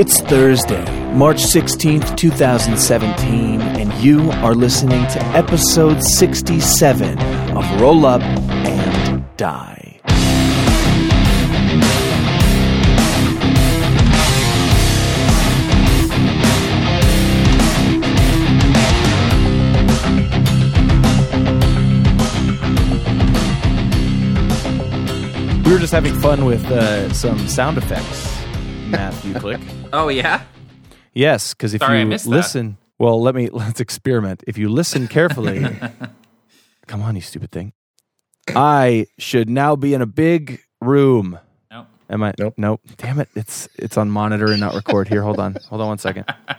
[0.00, 7.18] It's Thursday, March 16th, 2017, and you are listening to episode 67
[7.56, 10.00] of Roll Up and Die.
[25.64, 28.37] We were just having fun with uh, some sound effects,
[28.90, 29.60] Matthew Click.
[29.92, 30.42] Oh yeah.
[31.14, 32.30] Yes, because if Sorry, you missed that.
[32.30, 34.42] listen, well, let me let's experiment.
[34.46, 35.64] If you listen carefully,
[36.86, 37.72] come on, you stupid thing.
[38.54, 41.38] I should now be in a big room.
[41.70, 41.86] Nope.
[42.08, 42.32] Am I?
[42.38, 42.54] Nope.
[42.56, 42.80] Nope.
[42.96, 43.28] Damn it!
[43.34, 45.08] It's it's on monitor and not record.
[45.08, 46.24] Here, hold on, hold on one second.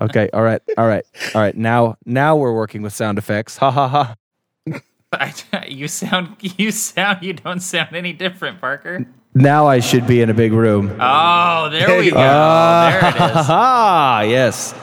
[0.00, 0.30] Okay.
[0.32, 0.62] All right.
[0.78, 1.04] All right.
[1.34, 1.54] All right.
[1.54, 3.56] Now now we're working with sound effects.
[3.56, 4.16] Ha ha ha.
[5.12, 9.04] I, you sound you sound you don't sound any different, Parker.
[9.34, 10.96] Now I should be in a big room.
[11.00, 12.16] Oh, there we go.
[12.16, 12.20] go.
[12.20, 13.20] there it is.
[13.48, 14.74] Ah, yes.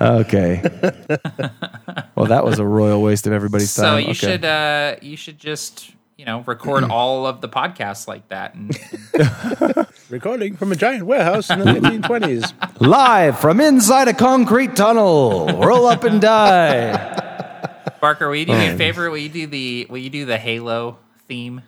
[0.00, 0.62] Okay.
[2.14, 3.84] well, that was a royal waste of everybody's time.
[3.84, 4.14] So you Okay.
[4.14, 8.78] should uh you should just you know record all of the podcasts like that and,
[9.18, 12.80] and Recording from a giant warehouse in the 1920s.
[12.80, 15.46] Live from inside a concrete tunnel.
[15.48, 16.96] Roll up and die.
[18.00, 19.10] Barker, will you do me a favor?
[19.10, 21.62] Will you do the will you do the Halo theme?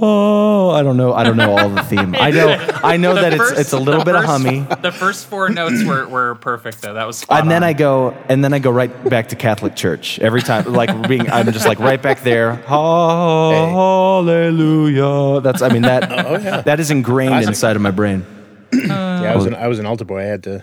[0.00, 1.12] Oh, I don't know.
[1.14, 2.14] I don't know all the theme.
[2.18, 2.48] I know.
[2.84, 4.92] I know The that it's first- it's a little the bit of first- hummy, The
[4.92, 6.94] first four notes were, were perfect though.
[6.94, 7.62] That was spot and then.
[7.64, 10.72] I go, and then I go right back to Catholic Church every time.
[10.72, 12.54] Like being, I'm just like right back there.
[12.66, 14.10] Hallelujah.
[15.40, 15.62] That's.
[15.62, 16.10] I mean that.
[16.26, 16.60] Oh, yeah.
[16.62, 17.48] That is ingrained Classic.
[17.48, 18.24] inside of my brain.
[18.72, 20.20] Yeah, I was, an, uh, I was an altar boy.
[20.20, 20.62] I had to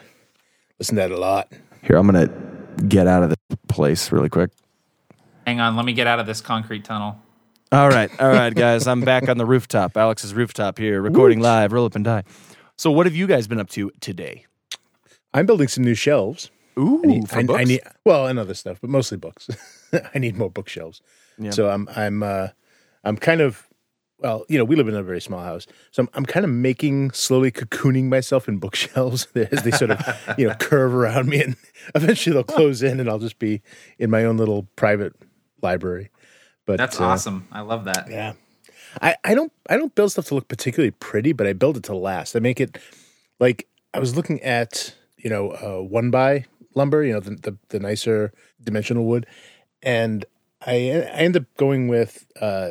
[0.79, 1.51] listen to that a lot.
[1.81, 2.29] Here, I'm gonna
[2.87, 4.51] get out of this place really quick.
[5.45, 7.19] Hang on, let me get out of this concrete tunnel.
[7.71, 8.87] All right, all right, guys.
[8.87, 11.71] I'm back on the rooftop, Alex's rooftop here, recording live.
[11.71, 12.23] Roll up and die.
[12.77, 14.45] So, what have you guys been up to today?
[15.33, 16.49] I'm building some new shelves.
[16.79, 17.59] Ooh, I need, for I, books?
[17.59, 19.49] I need well, and other stuff, but mostly books.
[20.13, 21.01] I need more bookshelves.
[21.37, 21.51] Yeah.
[21.51, 22.47] So I'm I'm uh,
[23.03, 23.67] I'm kind of
[24.19, 26.51] well, you know, we live in a very small house, so I'm, I'm kind of
[26.51, 31.41] making slowly cocooning myself in bookshelves as they sort of you know curve around me,
[31.41, 31.55] and
[31.93, 33.61] eventually they'll close in, and I'll just be
[33.99, 35.13] in my own little private
[35.65, 36.09] library.
[36.65, 37.47] But That's uh, awesome.
[37.51, 38.09] I love that.
[38.09, 38.33] Yeah.
[39.01, 41.83] I, I don't I don't build stuff to look particularly pretty, but I build it
[41.83, 42.35] to last.
[42.35, 42.77] I make it
[43.39, 46.45] like I was looking at, you know, uh, one by
[46.75, 48.31] lumber, you know, the, the the nicer
[48.63, 49.25] dimensional wood.
[49.83, 50.23] And
[50.65, 50.75] I
[51.13, 52.69] I end up going with uh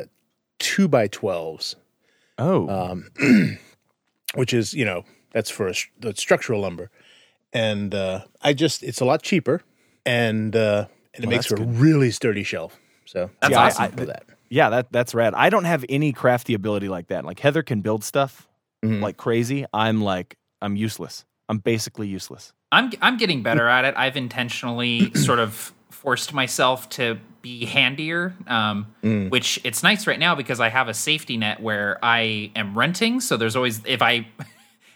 [0.57, 1.75] two by twelves,
[2.37, 3.11] Oh, um
[4.35, 6.89] which is, you know, that's for a, str- that's structural lumber.
[7.53, 9.61] And uh I just it's a lot cheaper
[10.05, 12.79] and uh and it Well, makes for that's a really sturdy shelf.
[13.05, 13.83] So That's Yeah, I- awesome.
[13.83, 14.23] I- for that.
[14.49, 15.33] yeah, that that's rad.
[15.35, 17.25] I don't have any crafty ability like that.
[17.25, 18.47] Like Heather can build stuff
[18.83, 19.01] Mhm.
[19.01, 19.65] like crazy.
[19.73, 21.25] I'm like I'm useless.
[21.49, 22.53] I'm basically useless.
[22.71, 23.93] I'm I'm getting better at it.
[23.97, 29.29] I've intentionally sort of forced myself to be handier, um, Mm.
[29.29, 33.19] which it's nice right now because I have a safety net where I am renting.
[33.21, 34.27] So there's always if I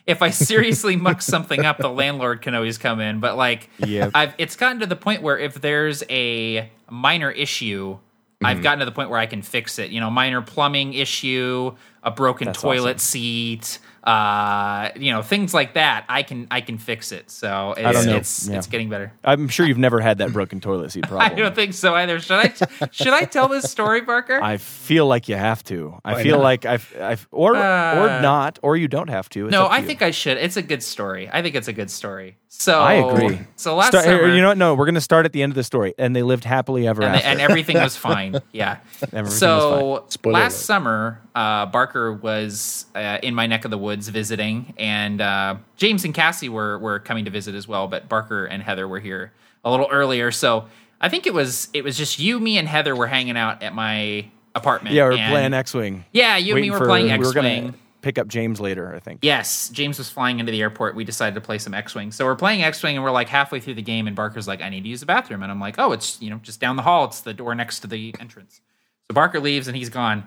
[0.09, 3.19] if I seriously muck something up, the landlord can always come in.
[3.19, 4.11] But like, Yep.
[4.13, 7.93] I've it's gotten to the point where if there's a minor issue.
[7.95, 8.45] Mm-hmm.
[8.45, 9.91] I've gotten to the point where I can fix it.
[9.91, 15.73] You know, minor plumbing issue, a broken That's toilet seat, uh, you know, things like
[15.75, 16.05] that.
[16.09, 17.29] I can I can fix it.
[17.29, 18.15] So it's, don't know.
[18.17, 18.57] it's Yeah.
[18.57, 19.11] it's getting better.
[19.23, 22.19] I'm sure you've never had that broken toilet seat problem I don't think so either.
[22.19, 24.41] Should I should I tell this story, Parker?
[24.41, 25.99] I feel like you have to.
[26.05, 26.43] I Why feel not?
[26.43, 29.45] like I've, I've or or Uh, not, or you don't have to.
[29.45, 29.85] It's no, to I you.
[29.87, 30.37] think I should.
[30.37, 31.29] It's a good story.
[31.31, 32.37] I think it's a good story.
[32.51, 33.39] So I agree.
[33.57, 34.57] So last Start- summer, you know what?
[34.57, 37.03] No, we're gonna start at the end of the story, and they lived happily ever
[37.03, 37.27] and, after.
[37.27, 38.39] and everything was fine.
[38.51, 38.77] Yeah.
[39.01, 40.61] Everything was so Spoiler last alert.
[40.65, 46.05] summer, uh, Barker was uh, in my neck of the woods visiting, and uh, James
[46.05, 47.87] and Cassie were were coming to visit as well.
[47.87, 49.31] But Barker and Heather were here
[49.65, 50.67] a little earlier, so
[51.01, 53.73] I think it was it was just you, me, and Heather were hanging out at
[53.73, 54.95] my apartment.
[54.95, 56.05] yeah, we're playing X-wing.
[56.11, 57.61] Yeah, you and me were for- playing We were X-wing.
[57.67, 58.93] gonna pick up James later.
[58.95, 59.19] I think.
[59.23, 60.95] Yes, James was flying into the airport.
[60.95, 62.11] We decided to play some X-wing.
[62.11, 64.69] So we're playing X-wing, and we're like halfway through the game, and Barker's like, "I
[64.69, 66.83] need to use the bathroom," and I'm like, "Oh, it's you know just down the
[66.83, 67.05] hall.
[67.05, 68.61] It's the door next to the entrance."
[69.09, 70.25] So Barker leaves, and he's gone.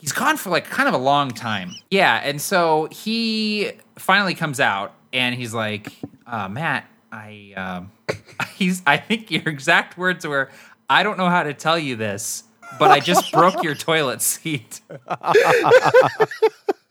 [0.00, 1.74] He's gone for like kind of a long time.
[1.90, 5.92] Yeah, and so he finally comes out, and he's like,
[6.26, 7.92] uh, "Matt, I um,
[8.56, 10.50] he's I think your exact words were,
[10.88, 12.44] I don't know how to tell you this."
[12.78, 14.80] But I just broke your toilet seat.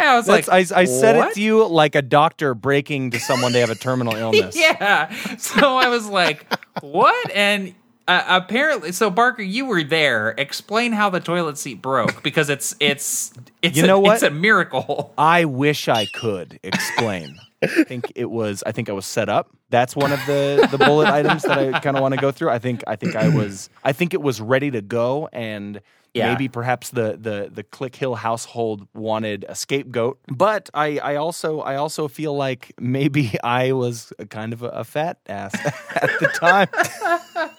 [0.01, 3.19] I was That's, like, I, I said it to you like a doctor breaking to
[3.19, 4.57] someone they have a terminal illness.
[4.57, 5.13] yeah.
[5.37, 6.45] So I was like,
[6.81, 7.31] what?
[7.31, 7.73] And
[8.09, 10.33] Uh, apparently, so Barker, you were there.
[10.37, 14.15] Explain how the toilet seat broke because it's it's it's You a, know what?
[14.15, 15.13] It's a miracle.
[15.17, 17.37] I wish I could explain.
[17.61, 18.63] I think it was.
[18.65, 19.49] I think I was set up.
[19.69, 22.49] That's one of the the bullet items that I kind of want to go through.
[22.49, 22.83] I think.
[22.87, 23.69] I think I was.
[23.83, 25.79] I think it was ready to go, and
[26.15, 26.31] Yeah.
[26.33, 30.17] maybe perhaps the the the Click Hill household wanted a scapegoat.
[30.27, 34.83] But I I also I also feel like maybe I was kind of a, a
[34.83, 35.53] fat ass
[35.95, 36.69] at the time.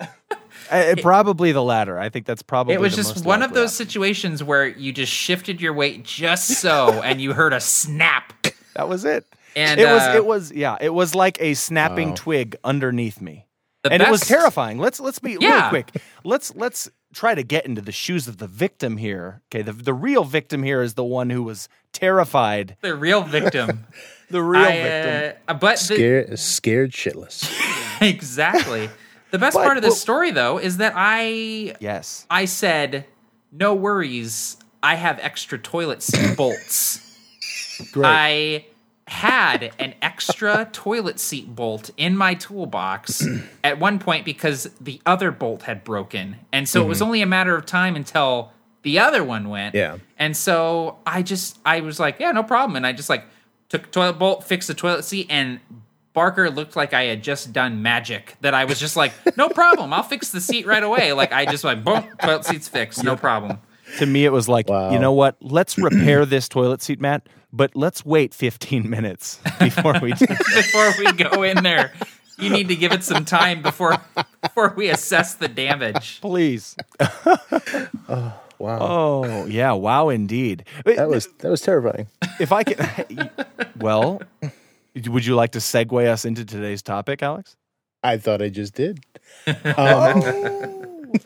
[0.70, 1.98] Uh, probably the latter.
[1.98, 3.86] I think that's probably It was the just most one of those option.
[3.86, 8.32] situations where you just shifted your weight just so, and you heard a snap.
[8.74, 9.26] That was it.
[9.56, 12.14] And, it was uh, it was yeah, it was like a snapping Wow.
[12.16, 13.46] twig underneath me.
[13.82, 14.78] The and it was terrifying.
[14.78, 15.62] Let's let's be Yeah.
[15.64, 15.90] real quick.
[16.24, 19.42] Let's let's try to get into the shoes of the victim here.
[19.52, 22.76] Okay, the the real victim here is the one who was terrified.
[22.80, 23.86] The real victim.
[24.30, 25.42] The real I, victim.
[25.46, 27.46] uh, but the, Scared, scared shitless.
[28.00, 28.88] exactly.
[29.34, 32.24] The best But- part of this but- story, though, is that I Yes.
[32.30, 33.04] I said,
[33.50, 37.00] "No worries, I have extra toilet seat bolts."
[37.90, 38.06] Great.
[38.06, 38.64] I
[39.08, 43.26] had an extra toilet seat bolt in my toolbox
[43.64, 46.36] at one point because the other bolt had broken.
[46.52, 47.06] And so it was mm-hmm.
[47.06, 48.52] only a matter of time until
[48.82, 49.74] the other one went.
[49.74, 49.98] Yeah.
[50.16, 52.76] And so I just I was like, yeah, no problem.
[52.76, 53.24] And I just like
[53.68, 55.58] took a toilet bolt, fixed the toilet seat, and
[56.14, 58.36] Barker looked like I had just done magic.
[58.40, 61.12] That I was just like, no problem, I'll fix the seat right away.
[61.12, 63.58] Like I just like boom, toilet seat's fixed, no problem.
[63.98, 64.92] to me it was like, Wow.
[64.92, 65.36] you know what?
[65.40, 70.92] Let's repair this toilet seat, Matt, but let's wait 15 minutes before we do before
[70.98, 71.92] we go in there.
[72.38, 73.96] You need to give it some time before
[74.42, 76.20] before we assess the damage.
[76.20, 76.74] please.
[77.28, 78.40] oh.
[78.56, 80.64] Wow, Oh, yeah, wow indeed.
[80.84, 82.06] that was that was terrifying.
[82.38, 83.30] if I can
[83.76, 84.22] well,
[85.08, 87.56] would you like to segue us into today's topic, Alex?
[88.02, 89.00] I thought I just did.
[89.76, 90.80] Um,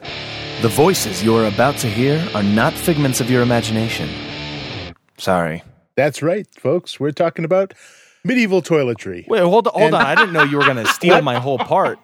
[0.61, 4.09] The voices you are about to hear are not figments of your imagination.
[5.17, 5.63] Sorry.
[5.97, 6.99] that's right, folks.
[7.01, 7.75] We're talking about
[8.25, 9.27] medieval toiletry.
[9.29, 10.05] Wait, hold on, hold And- on.
[10.05, 11.99] I didn't know you were going to steal my whole part.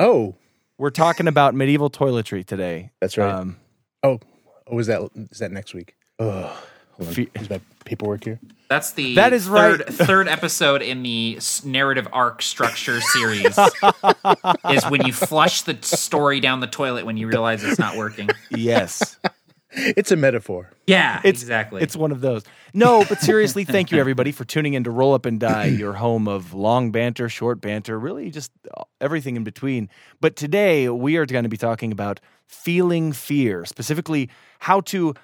[0.00, 0.34] Oh,
[0.76, 2.90] We're talking about medieval toiletry today.
[3.00, 3.32] that's right.
[3.32, 3.56] Um,
[4.02, 4.18] oh,
[4.66, 5.94] oh, is that is that next week?
[6.18, 6.42] Oh,
[6.92, 7.14] hold on.
[7.14, 8.38] Fe- Is my paperwork here?
[8.68, 9.88] That's the That is third, right.
[9.88, 13.58] third episode in the narrative arc structure series.
[14.70, 18.28] is when you flush the story down the toilet when you realize it's not working.
[18.50, 19.18] yes.
[19.70, 20.70] It's a metaphor.
[20.86, 21.82] Yeah, It's, exactly.
[21.82, 22.42] It's one of those.
[22.72, 25.92] No, but seriously, thank you everybody for tuning in to Roll Up and Die, your
[25.92, 28.50] home of long banter, short banter, really just
[28.98, 29.90] everything in between.
[30.22, 35.14] But today we are going to be talking about feeling fear, specifically how to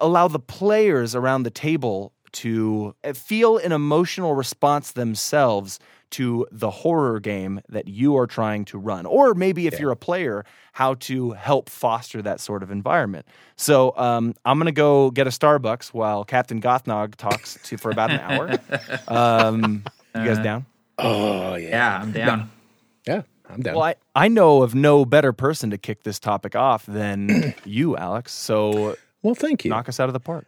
[0.00, 5.78] allow the players around the table to uh, feel an emotional response themselves
[6.10, 9.04] to the horror game that you are trying to run.
[9.06, 13.26] Or maybe if you're a player, how to help foster that sort of environment.
[13.56, 17.90] So um, I'm going to go get a Starbucks while Captain Gothnog talks to for
[17.90, 18.58] about an hour.
[19.08, 19.84] Um,
[20.14, 20.66] you guys down?
[20.98, 22.50] Oh yeah, yeah, I'm down.
[23.06, 23.22] yeah.
[23.48, 23.74] I'm down.
[23.74, 27.96] Well, I, I know of no better person to kick this topic off than you,
[27.96, 28.32] Alex.
[28.32, 29.70] So well, thank you.
[29.70, 30.46] knock us out of the park.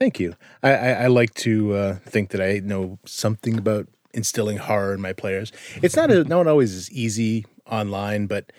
[0.00, 0.34] Thank you.
[0.62, 5.00] I, I, I like to uh, think that I know something about instilling horror in
[5.00, 5.52] my players.
[5.82, 8.52] It's not a, not always as easy online, but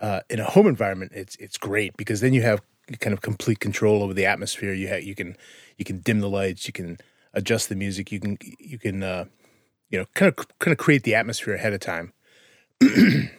[0.00, 2.62] uh, in a home environment, it's it's great because then you have
[3.00, 4.72] kind of complete control over the atmosphere.
[4.72, 5.36] You have you can
[5.76, 6.98] you can dim the lights, you can
[7.34, 9.26] adjust the music, you can you can uh,
[9.90, 12.12] you know kind of kind of create the atmosphere ahead of time.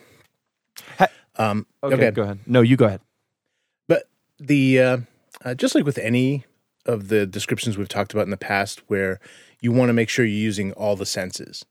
[1.37, 2.39] um, Okay, go ahead.
[2.45, 3.01] No, you go ahead.
[3.87, 4.97] But the uh,
[5.43, 6.45] uh, just like with any
[6.87, 9.19] of the descriptions we've talked about in the past, where
[9.61, 11.65] you want to make sure you're using all the senses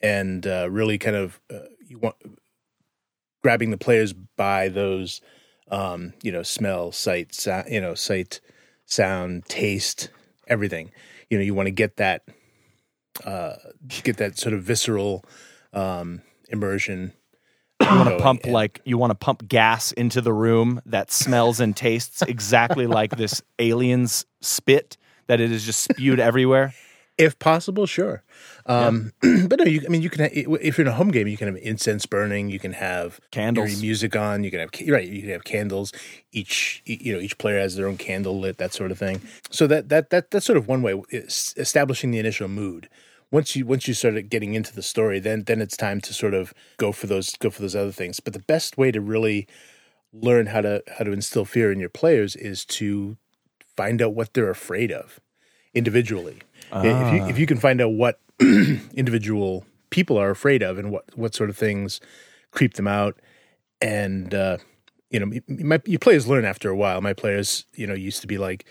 [0.00, 2.16] and uh, really kind of uh, you want
[3.42, 5.20] grabbing the players by those
[5.70, 8.40] um, you know smell, sight, so, you know sight,
[8.84, 10.10] sound, taste,
[10.48, 10.90] everything.
[11.30, 12.22] You know you want to get that
[13.24, 13.54] uh,
[14.02, 15.24] get that sort of visceral
[15.72, 17.12] um, immersion.
[17.80, 18.22] You want to going.
[18.22, 22.86] pump like you want to pump gas into the room that smells and tastes exactly
[22.86, 26.74] like this alien's spit that it is just spewed everywhere.
[27.18, 28.22] If possible, sure.
[28.66, 31.36] Um, but no, you, I mean, you can if you're in a home game, you
[31.36, 32.50] can have incense burning.
[32.50, 33.80] You can have Candles.
[33.80, 34.44] music on.
[34.44, 35.08] You can have right.
[35.08, 35.92] You can have candles.
[36.32, 39.22] Each you know each player has their own candle lit, that sort of thing.
[39.50, 42.88] So that that that that's sort of one way establishing the initial mood.
[43.30, 46.34] Once you once you start getting into the story, then then it's time to sort
[46.34, 48.20] of go for those go for those other things.
[48.20, 49.46] But the best way to really
[50.12, 53.16] learn how to how to instill fear in your players is to
[53.76, 55.20] find out what they're afraid of
[55.74, 56.38] individually.
[56.72, 61.04] If you if you can find out what individual people are afraid of and what
[61.16, 62.00] what sort of things
[62.50, 63.18] creep them out,
[63.80, 64.58] and uh,
[65.10, 67.00] you know, my, you players learn after a while.
[67.00, 68.64] My players, you know, used to be like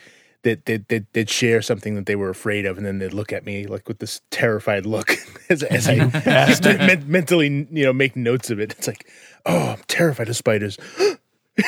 [0.46, 3.34] that they'd, they'd, they'd, share something that they were afraid of, and then they'd look
[3.34, 5.18] at me like with this terrified look
[5.50, 6.08] as, as I
[6.54, 8.74] start men- mentally, you know, make notes of it.
[8.78, 9.10] It's like,
[9.46, 10.78] oh, I'm terrified of spiders.
[11.00, 11.18] oh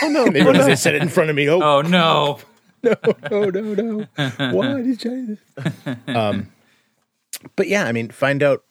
[0.03, 0.25] no!
[0.25, 1.49] And they realize they said it in front of me.
[1.49, 2.39] Oh, oh no!
[2.83, 2.95] no,
[3.31, 4.51] no, no, no!
[4.51, 5.37] Why did you?
[6.07, 6.51] Um,
[7.55, 8.63] but yeah, I mean, find out,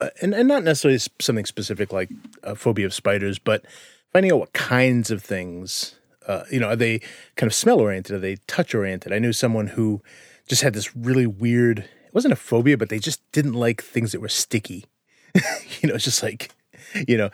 [0.00, 2.10] uh, and and not necessarily something specific like
[2.44, 3.64] a phobia of spiders, but
[4.12, 7.00] finding out what kinds of things uh, you know, are they
[7.36, 8.14] kind of smell oriented?
[8.16, 9.12] Are they touch oriented?
[9.12, 10.02] I knew someone who
[10.48, 14.12] just had this really weird, it wasn't a phobia, but they just didn't like things
[14.12, 14.84] that were sticky.
[15.80, 16.50] you know, it's just like,
[17.08, 17.30] you know,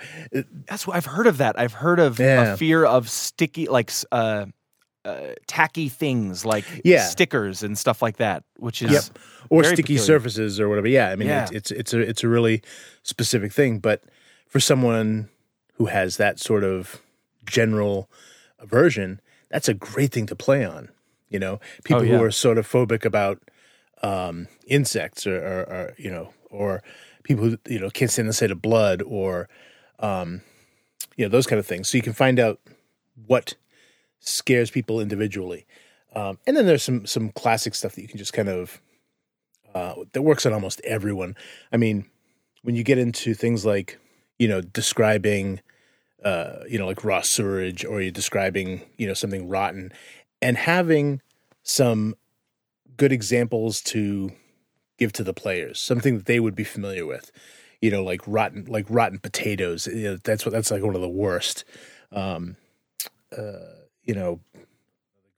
[0.68, 1.59] that's what I've heard of that.
[1.59, 2.52] I've heard of Yeah.
[2.54, 4.47] a fear of sticky, like uh,
[5.04, 7.02] uh, tacky things, like Yeah.
[7.07, 9.18] stickers and stuff like that, which is Yep.
[9.50, 10.04] or sticky peculiar.
[10.04, 10.87] surfaces or whatever.
[10.88, 11.42] Yeah, I mean, Yeah.
[11.50, 12.62] It's, it's it's a it's a really
[13.02, 13.78] specific thing.
[13.80, 14.02] But
[14.49, 15.28] for someone
[15.75, 17.00] who has that sort of
[17.47, 18.11] general
[18.59, 20.88] aversion, that's a great thing to play on.
[21.29, 22.17] You know, people Oh, yeah.
[22.19, 23.43] who are sort of phobic about
[24.03, 26.83] um, insects or, or, or you know, or
[27.23, 29.49] people who you know can't stand the sight of blood or
[29.99, 30.41] um,
[31.17, 31.88] you know those kind of things.
[31.88, 32.61] So you can find out
[33.27, 33.55] what
[34.21, 35.67] scares people individually.
[36.15, 38.81] Um, and then there's some some classic stuff that you can just kind of
[39.75, 41.37] uh, that works on almost everyone.
[41.71, 42.07] I mean,
[42.62, 43.99] when you get into things like
[44.38, 45.61] you know describing
[46.25, 49.93] uh, you know like raw sewage or you're describing you know something rotten,
[50.43, 51.21] and having
[51.63, 52.15] some
[52.97, 54.33] good examples to
[54.99, 57.31] give to the players, something that they would be familiar with.
[57.81, 59.87] You know, like rotten like rotten potatoes.
[59.87, 61.65] You know, that's what that's like one of the worst.
[62.11, 62.57] Um,
[63.37, 64.41] uh, you know,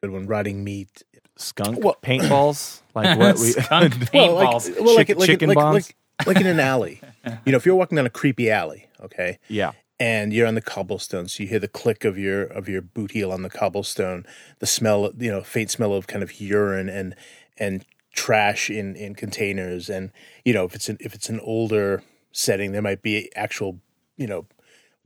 [0.01, 1.03] good one, rotting meat.
[1.37, 4.81] skunk Well- paintballs, like what we Skunk Well, like, paintballs.
[4.81, 5.93] well, like, Chick- like, chicken like, bombs?
[6.19, 7.01] like, like in an alley.
[7.45, 10.62] You know, if you're walking down a creepy alley, okay, yeah, and you're on the
[10.62, 14.25] cobblestone so you hear the click of your of your boot heel on the cobblestone,
[14.59, 17.14] the smell, you know, faint smell of kind of urine and
[17.59, 20.11] and trash in in containers, and
[20.45, 22.02] you know, if it's an if it's an older
[22.33, 23.78] setting, there might be actual,
[24.16, 24.47] you know,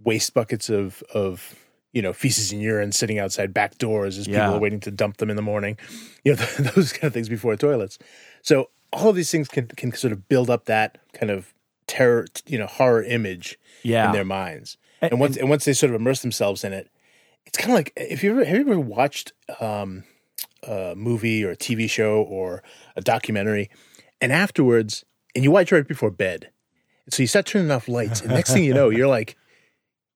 [0.02, 1.56] waste buckets of of
[1.92, 4.44] you know feces and urine sitting outside back doors as Yeah.
[4.44, 5.76] people are waiting to dump them in the morning,
[6.24, 6.36] you know,
[6.74, 7.98] those kind of things before toilets.
[8.42, 11.52] So all of these things can can sort of build up that kind of
[11.86, 14.06] terror, you know, horror image yeah.
[14.06, 14.76] in their minds.
[15.00, 16.90] And, once and once they sort of immerse themselves in it,
[17.46, 20.04] it's kind of like if you ever have you ever watched um,
[20.62, 22.62] a movie or a TV show or
[22.96, 23.70] a documentary,
[24.20, 26.50] and afterwards, and you watch it right before bed,
[27.04, 29.36] and so you start turning off lights, and next thing you know, you're like,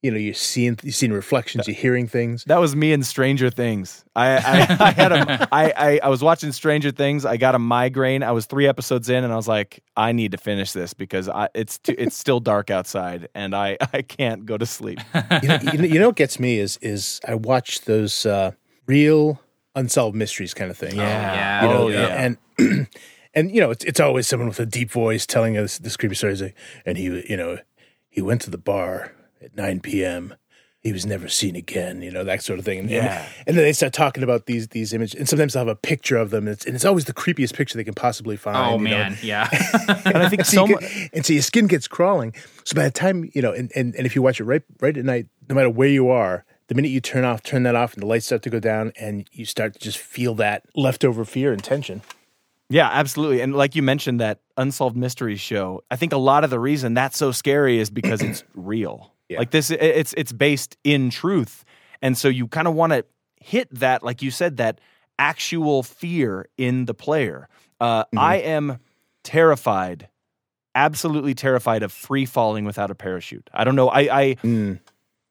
[0.02, 2.44] you know, you're seeing you're seeing reflections, you're hearing things.
[2.44, 4.04] That was me in Stranger Things.
[4.14, 7.24] I I, I had a I, I I was watching Stranger Things.
[7.24, 8.22] I got a migraine.
[8.22, 11.28] I was three episodes in, and I was like, I need to finish this because
[11.28, 15.00] I, it's too, it's still dark outside, and I I can't go to sleep.
[15.42, 18.52] you, know, you, know, you know what gets me is is I watch those uh,
[18.86, 19.40] real
[19.74, 20.96] unsolved mysteries kind of thing.
[20.96, 21.62] yeah.
[21.62, 22.36] you know, oh yeah.
[22.58, 22.88] and
[23.34, 26.14] and you know, it's it's always someone with a deep voice telling us this creepy
[26.14, 26.36] story.
[26.36, 27.58] Like, and he, you know,
[28.08, 30.34] he went to the bar at nine p.m.
[30.80, 32.02] He was never seen again.
[32.02, 32.78] You know that sort of thing.
[32.78, 33.28] And, Yeah.
[33.48, 36.16] and, then they start talking about these these images, and sometimes they'll have a picture
[36.16, 38.56] of them, and it's, and it's always the creepiest picture they can possibly find.
[38.56, 38.96] Oh you know?
[38.96, 39.48] man, yeah.
[40.04, 42.32] and I think so so get- and so your skin gets crawling.
[42.64, 44.96] So by the time you know, and, and, and if you watch it right right
[44.96, 47.94] at night, no matter where you are, the minute you turn off, turn that off,
[47.94, 51.24] and the lights start to go down, and you start to just feel that leftover
[51.24, 52.02] fear and tension.
[52.70, 53.40] Yeah, absolutely.
[53.40, 55.82] And like you mentioned, that unsolved mysteries show.
[55.90, 59.12] I think a lot of the reason that's so scary is because it's real.
[59.28, 59.38] Yeah.
[59.38, 61.64] Like this, it's it's based in truth,
[62.02, 63.04] and so you kind of want to
[63.40, 64.80] hit that, like you said, that
[65.18, 67.48] actual fear in the player.
[67.80, 68.78] Uh, I am
[69.24, 70.08] terrified,
[70.74, 73.48] absolutely terrified of free falling without a parachute.
[73.52, 73.88] I don't know.
[73.88, 74.80] I I, Mm.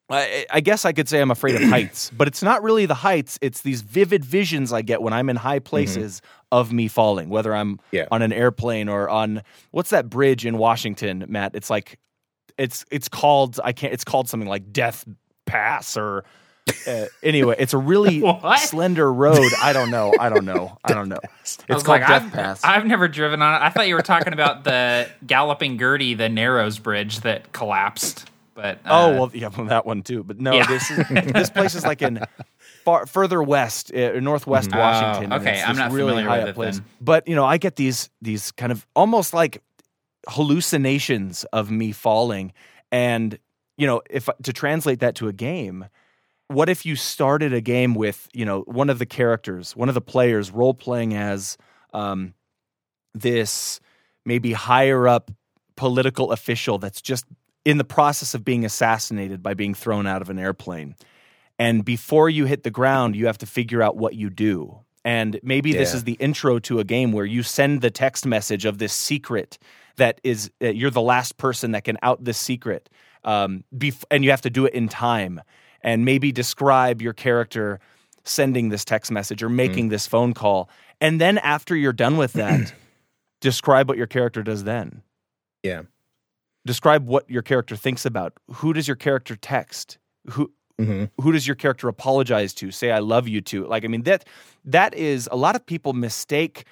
[0.09, 2.93] I I guess I could say I'm afraid of heights, but it's not really the
[2.93, 3.37] heights.
[3.41, 7.53] It's these vivid visions I get when I'm in high places of me falling, whether
[7.53, 8.05] I'm Yeah.
[8.11, 11.55] on an airplane or on what's that bridge in Washington, Matt?
[11.55, 11.99] It's like
[12.57, 13.93] it's it's called I can't.
[13.93, 15.05] It's called something like Death
[15.45, 16.23] Pass or.
[16.85, 18.59] Uh, anyway, it's a really What?
[18.59, 19.51] slender road.
[19.63, 20.13] I don't know.
[20.19, 20.77] I don't know.
[20.83, 21.19] I don't know.
[21.39, 22.63] It's I called like, Death I've, Pass.
[22.65, 23.65] I've never driven on it.
[23.65, 28.29] I thought you were talking about the Galloping Gertie, the Narrows Bridge that collapsed.
[28.53, 30.23] But uh, Oh well, yeah, well, that one too.
[30.25, 30.65] But no, Yeah.
[30.67, 32.19] this is this place is like in
[32.83, 35.31] far further west, uh, northwest Oh, Washington.
[35.31, 35.59] and okay.
[35.59, 36.75] it's I'm not really familiar high with up it place.
[36.79, 36.85] then.
[36.99, 39.61] But you know, I get these these kind of almost like
[40.27, 42.53] hallucinations of me falling,
[42.91, 43.37] and
[43.77, 45.85] you know, if to translate that to a game.
[46.49, 49.95] What if you started a game with, you know, one of the characters, one of
[49.95, 51.57] the players role playing as
[51.93, 52.33] um,
[53.13, 53.81] this
[54.25, 55.29] maybe higher up
[55.75, 57.25] political official that's just
[57.65, 60.95] in the process of being assassinated by being thrown out of an airplane.
[61.59, 64.79] And before you hit the ground, you have to figure out what you do.
[65.03, 68.65] And maybe this is the intro to a game where you send the text message
[68.65, 69.57] of this secret
[69.97, 72.89] that is uh, you're the last person that can out this secret,
[73.23, 75.41] um, bef- and you have to do it in time.
[75.81, 77.79] And maybe describe your character
[78.23, 80.69] sending this text message or making this phone call.
[80.99, 82.73] And then after you're done with that,
[83.39, 85.03] describe what your character does then
[85.63, 85.83] Yeah.
[86.65, 89.97] describe what your character thinks about who does your character text
[90.31, 93.87] who hmm who does your character apologize to say i love you to like i
[93.87, 94.25] mean that
[94.65, 96.65] that is a lot of people mistake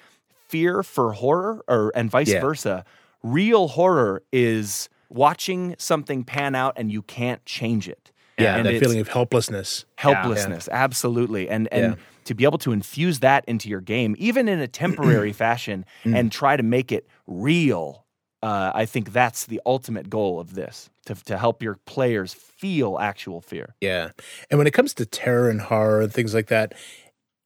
[0.48, 2.40] fear for horror or and vice Yeah.
[2.40, 2.84] versa
[3.22, 8.56] real horror is watching something pan out and you can't change it Yeah.
[8.56, 9.84] and that feeling of helplessness.
[9.96, 12.02] helplessness absolutely and and Yeah.
[12.24, 16.16] to be able to infuse that into your game even in a temporary fashion Mm.
[16.18, 18.04] and try to make it real
[18.42, 22.98] uh, i think that's the ultimate goal of this to, to help your players feel
[22.98, 24.10] actual fear Yeah.
[24.50, 26.74] And when it comes to terror and horror and things like that,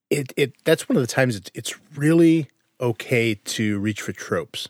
[0.08, 2.48] it it that's one of the times it's it's really
[2.80, 4.68] okay to reach for tropes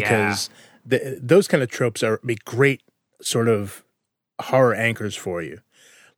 [0.00, 0.50] because
[0.84, 2.82] the, those kind of tropes are make great
[3.20, 3.84] sort of
[4.40, 5.60] horror anchors for you.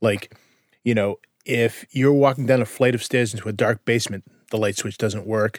[0.00, 0.36] Like,
[0.84, 4.58] you know, if you're walking down a flight of stairs into a dark basement, the
[4.58, 5.58] light switch doesn't work,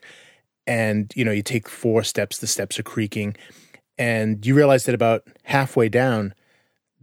[0.68, 3.36] and you know you take four steps, the steps are creaking,
[3.98, 6.34] and you realize that about halfway down,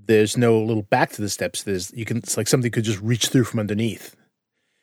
[0.07, 1.63] there's no little back to the steps.
[1.63, 4.17] There's you can it's like something could just reach through from underneath,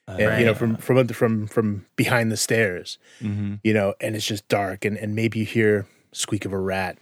[0.08, 3.56] and, you know, from from under, from from behind the stairs mm-hmm.
[3.64, 6.98] you know, and it's just dark, and, and maybe you hear squeak of a rat,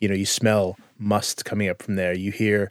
[0.00, 2.70] you know, you smell must coming up from there, you hear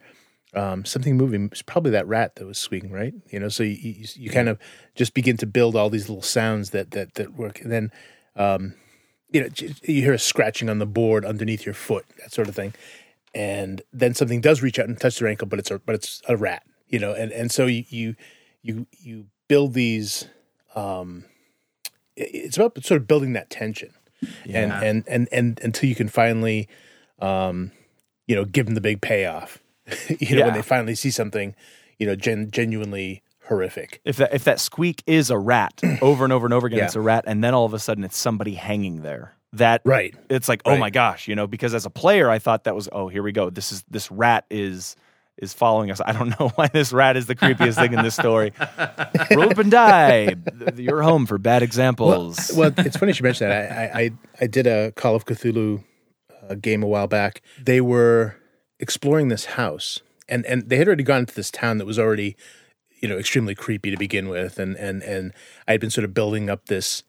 [0.54, 1.50] um, something moving.
[1.52, 3.14] It's probably that rat that was squeaking, right?
[3.30, 4.58] You know, so you, you, you kind of
[4.96, 7.92] just begin to build all these little sounds that that that work, and then
[8.36, 8.74] um,
[9.32, 12.56] you know you hear a scratching on the board underneath your foot, that sort of
[12.56, 12.74] thing,
[13.36, 16.22] and then something does reach out and touch their ankle, but it's a but it's
[16.28, 18.16] a rat, you know, and and so you you
[18.62, 20.28] you, you build these.
[20.76, 21.26] Um,
[22.16, 23.94] it's about sort of building that tension
[24.46, 26.68] and, and and and until you can finally
[27.20, 27.72] um
[28.28, 29.60] you know give them the big payoff
[30.20, 31.56] you know when they finally see something
[31.98, 34.02] you know gen- genuinely horrific.
[34.04, 36.86] If that if that squeak is a rat over and over and over again Yeah.
[36.86, 40.14] it's a rat and then all of a sudden it's somebody hanging there that right.
[40.30, 40.80] it's like oh Right.
[40.80, 43.32] my gosh you know because as a player i thought that was oh here we
[43.32, 43.50] go.
[43.50, 44.98] This is this rat is
[45.38, 46.02] is following us.
[46.04, 48.54] I don't know why this rat is the creepiest thing in this story.
[49.32, 50.36] Roll up and die
[50.76, 52.52] you're home for bad examples.
[52.56, 53.72] well it's funny you mentioned that.
[53.72, 55.84] I, I i i did a call of cthulhu
[56.50, 57.42] uh, game a while back.
[57.62, 58.36] They were
[58.80, 62.36] exploring this house and and they had already gone to this town that was already
[63.00, 65.34] you know extremely creepy to begin with and and and
[65.68, 67.04] i had been sort of building up this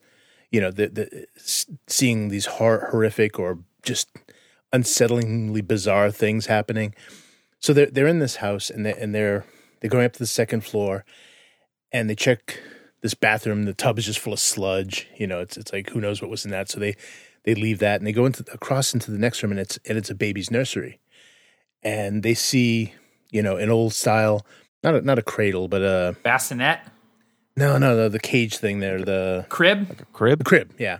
[0.51, 1.25] you know the the
[1.87, 4.09] seeing these hor- horrific or just
[4.73, 6.93] unsettlingly bizarre things happening
[7.59, 9.45] so they're they're in this house and they and they're
[9.79, 11.05] they're going up to the second floor
[11.91, 12.59] and they check
[13.01, 13.63] this bathroom.
[13.63, 16.31] The tub is just full of sludge you know it's it's like who knows what
[16.31, 16.69] was in that.
[16.69, 16.95] So they
[17.43, 19.97] they leave that and they go into across into the next room and it's and
[19.97, 20.99] it's a baby's nursery.
[21.83, 22.93] And they see
[23.31, 24.45] you know an old style
[24.83, 26.79] not a, not a cradle but a Bassinet,
[27.57, 29.89] no no no the cage thing there the crib.
[29.89, 30.39] like crib?
[30.39, 30.99] The crib yeah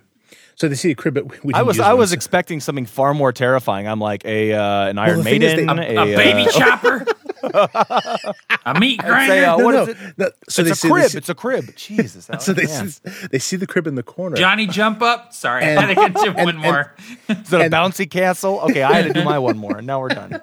[0.59, 3.13] so they see a crib but we I was use I was expecting something far
[3.13, 3.87] more terrifying.
[3.87, 6.51] I'm like a uh, an Iron the thing is Maiden, they- A, a baby uh,
[6.51, 7.05] chopper,
[8.65, 9.33] a meat I'd grinder.
[9.33, 9.97] say, uh, no, what no, is it?
[10.17, 10.31] no.
[10.49, 11.09] so they it's a see, crib.
[11.11, 11.75] see- It's a crib.
[11.75, 12.29] Jesus.
[12.39, 12.89] so they man.
[12.89, 15.33] see, they see the crib in the corner Johnny jump up.
[15.33, 16.93] Sorry, And- I had to get you one and- more.
[17.29, 18.59] Is it a bouncy castle?
[18.69, 20.41] Okay, I had to do my one more, and now we're done.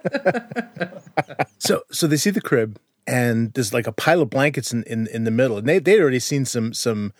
[1.59, 5.07] So so they see the crib and there's like a pile of blankets in, in,
[5.09, 5.59] in the middle.
[5.59, 7.13] And they they'd already seen some some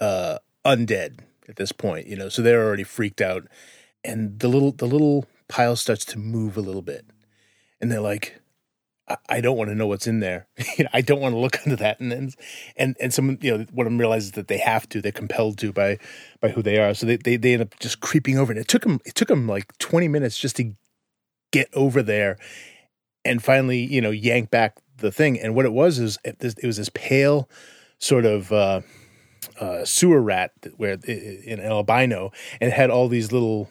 [0.00, 3.46] uh undead at this point, you know, so they're already freaked out.
[4.04, 7.04] And the little the little pile starts to move a little bit.
[7.80, 8.40] And they're like,
[9.08, 10.46] I, I don't want to know what's in there.
[10.92, 12.00] I don't want to look under that.
[12.00, 12.30] And then
[12.76, 15.58] and and some, you know, one of them realizes that they have to, they're compelled
[15.58, 15.98] to by
[16.40, 16.94] by who they are.
[16.94, 18.52] So they, they, they end up just creeping over.
[18.52, 20.74] And it took them it took them like twenty minutes just to
[21.50, 22.38] get over there
[23.24, 25.38] and finally, you know, yank back the thing.
[25.38, 27.48] And what it was is it, it was this pale
[27.98, 28.80] sort of uh,
[29.60, 33.68] uh, sewer rat where in albino, and had all these little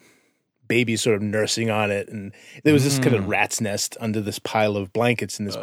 [0.67, 4.19] babies sort of nursing on it, and there was this kind of rat's nest under
[4.21, 5.57] this pile of blankets and this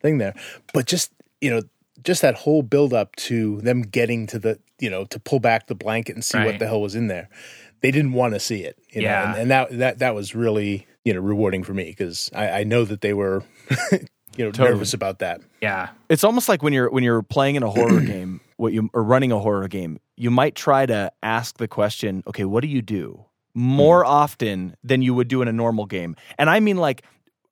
[0.00, 0.34] thing there.
[0.74, 1.10] But just
[1.40, 1.62] you know,
[2.04, 5.66] just that whole build up to them getting to the you know to pull back
[5.68, 7.28] the blanket and see what the hell was in there.
[7.80, 9.30] They didn't want to see it, you know, Yeah.
[9.32, 12.64] and, and that that that was really you know rewarding for me because I, I
[12.64, 13.42] know that they were
[14.36, 15.40] you know nervous about that.
[15.60, 18.88] Yeah, It's almost like when you're when you're playing in a horror game, what you
[18.94, 22.68] or running a horror game, you might try to ask the question, okay, what do
[22.68, 23.24] you do?
[23.54, 24.10] More hmm.
[24.10, 26.14] often than you would do in a normal game.
[26.38, 27.04] And I mean like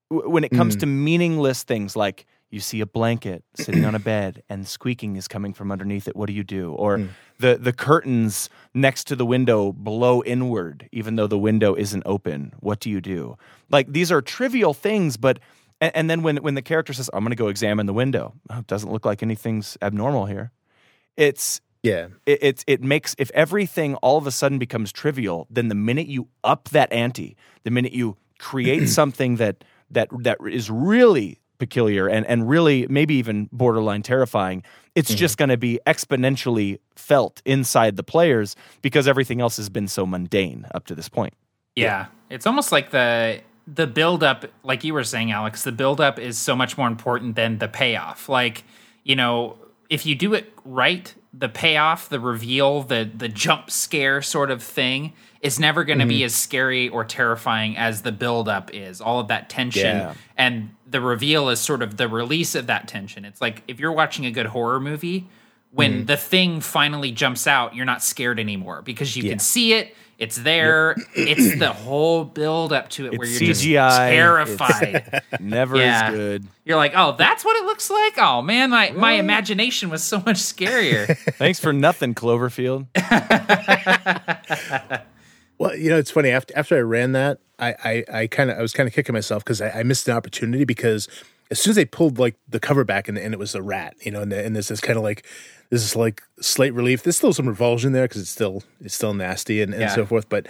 [0.08, 1.04] w- when it comes to hmm.
[1.04, 5.52] meaningless things like you see a blanket sitting on a bed and squeaking is coming
[5.52, 6.72] from underneath it what do you do?
[6.74, 7.06] Or hmm.
[7.40, 12.52] the the curtains next to the window blow inward even though the window isn't open
[12.60, 13.36] what do you do?
[13.68, 15.40] Like these are trivial things but
[15.80, 18.34] and, and then when when the character says i'm going to go examine the window
[18.50, 20.52] oh, doesn't look like anything's abnormal here
[21.20, 22.09] it's Yeah.
[22.26, 26.06] it, it it makes if everything all of a sudden becomes trivial, then the minute
[26.06, 32.09] you up that ante, the minute you create something that that that is really peculiar
[32.09, 34.62] and and really maybe even borderline terrifying,
[34.94, 35.42] it's just mm-hmm.
[35.42, 40.66] going to be exponentially felt inside the players because everything else has been so mundane
[40.74, 41.35] up to this point.
[41.76, 42.06] Yeah.
[42.30, 46.18] It's almost like the the build up, like you were saying, Alex, the build up
[46.18, 48.28] is so much more important than the payoff.
[48.28, 48.64] Like,
[49.04, 49.56] you know,
[49.90, 54.62] if you do it right, the payoff, the reveal, the the jump scare sort of
[54.62, 56.26] thing is never going to be mm-hmm.
[56.26, 59.00] as scary or terrifying as the buildup is.
[59.00, 60.14] All of that tension Yeah.
[60.37, 63.24] and the reveal is sort of the release of that tension.
[63.24, 65.29] It's like if you're watching a good horror movie,
[65.70, 66.05] when mm-hmm.
[66.07, 69.94] the thing finally jumps out, you're not scared anymore because you can see it.
[70.20, 70.96] It's there.
[71.14, 75.22] It's the whole build up to it where you're just CGI, terrified.
[75.40, 76.11] Never Yeah.
[76.11, 76.46] is good.
[76.66, 78.18] You're like, oh, that's what it looks like.
[78.18, 81.16] Oh man, my my imagination was so much scarier.
[81.37, 82.87] Thanks for nothing, Cloverfield.
[85.59, 86.30] Well, you know, it's funny.
[86.30, 89.12] After after I ran that, I I, I kind of I was kind of kicking
[89.12, 91.06] myself because I, I missed an opportunity because
[91.50, 93.94] as soon as they pulled like the cover back and, and it was a rat,
[94.02, 95.26] you know, and, and this kind of like
[95.70, 97.02] this is like slight relief.
[97.02, 99.88] There's still some revulsion there because it's still it's still nasty and, and Yeah.
[99.94, 100.46] so forth, but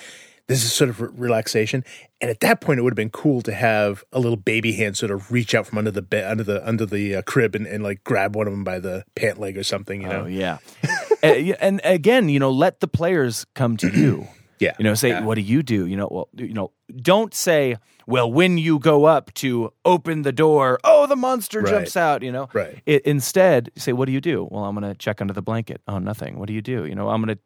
[0.47, 1.85] this is sort of re- relaxation.
[2.21, 4.97] And at that point, it would have been cool to have a little baby hand
[4.97, 7.67] sort of reach out from under the bed, under the under the uh, crib, and,
[7.67, 10.03] and like grab one of them by the pant leg or something.
[10.03, 10.59] You know, Oh yeah,
[11.23, 14.27] and, yeah, and again, you know, let the players come to you.
[14.61, 14.75] Yeah.
[14.79, 15.87] you know, say, what do you do?
[15.87, 20.33] You know, well, you know, don't say, well, when you go up to open the
[20.33, 21.71] door, oh, the monster Right.
[21.71, 22.23] jumps out.
[22.23, 22.81] You know, Right.
[22.87, 24.47] It, instead, say, what do you do?
[24.51, 25.81] Well, I'm going to check under the blanket.
[25.89, 26.39] Oh, nothing.
[26.39, 26.85] What do you do?
[26.85, 27.43] You know, I'm going to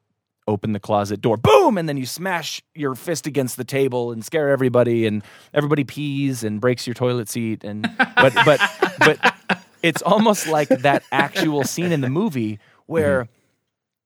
[0.47, 1.37] open the closet door.
[1.37, 5.23] Boom, and then you smash your fist against the table and scare everybody, and
[5.55, 7.65] everybody pees and breaks your toilet seat.
[7.65, 7.83] And
[8.17, 8.61] but but
[8.99, 9.35] but
[9.83, 13.33] it's almost like that actual scene in the movie where mm-hmm.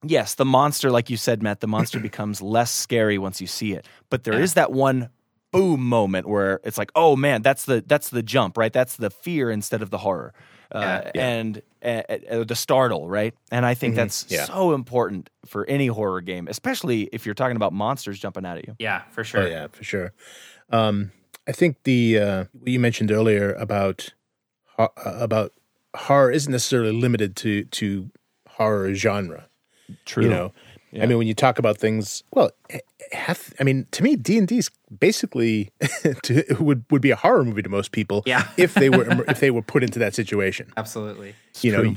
[0.05, 3.73] Yes the monster like you said matt the monster becomes less scary once you see
[3.73, 5.09] it but there is that one
[5.51, 9.11] boom moment where it's like oh man that's the that's the jump right that's the
[9.11, 10.33] fear instead of the horror
[10.71, 11.27] uh, Yeah.
[11.29, 14.45] and uh, uh, the startle right and i think that's Yeah.
[14.45, 18.67] so important for any horror game especially if you're talking about monsters jumping out at
[18.67, 19.43] you yeah, for sure.
[19.45, 20.13] Oh yeah, for sure.
[20.71, 21.13] Um,
[21.49, 24.13] I think the uh, what you mentioned earlier about
[24.79, 25.55] uh, about
[25.97, 28.11] horror isn't necessarily limited to to
[28.47, 29.48] horror genre.
[30.05, 30.53] True You know,
[30.95, 32.79] I mean, when you talk about things, well, eh,
[33.13, 35.71] half, I mean, to me, D and D is basically
[36.23, 38.23] to, would would be a horror movie to most people.
[38.27, 38.49] Yeah.
[38.57, 40.73] if they were if they were put into that situation.
[40.77, 41.35] Absolutely.
[41.61, 41.97] you know, true.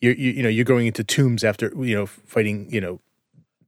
[0.00, 3.00] you're you, you know you're going into tombs after you know fighting you know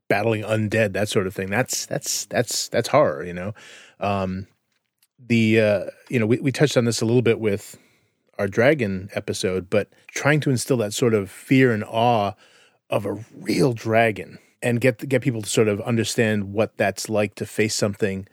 [0.08, 1.48] battling undead that sort of thing.
[1.48, 3.24] That's that's that's that's horror.
[3.24, 3.54] You know,
[4.00, 4.48] um,
[5.24, 7.78] the uh, you know we, we touched on this a little bit with
[8.38, 12.32] our dragon episode, but trying to instill that sort of fear and awe
[12.90, 17.34] of a real dragon and get get people to sort of understand what that's like
[17.36, 18.26] to face something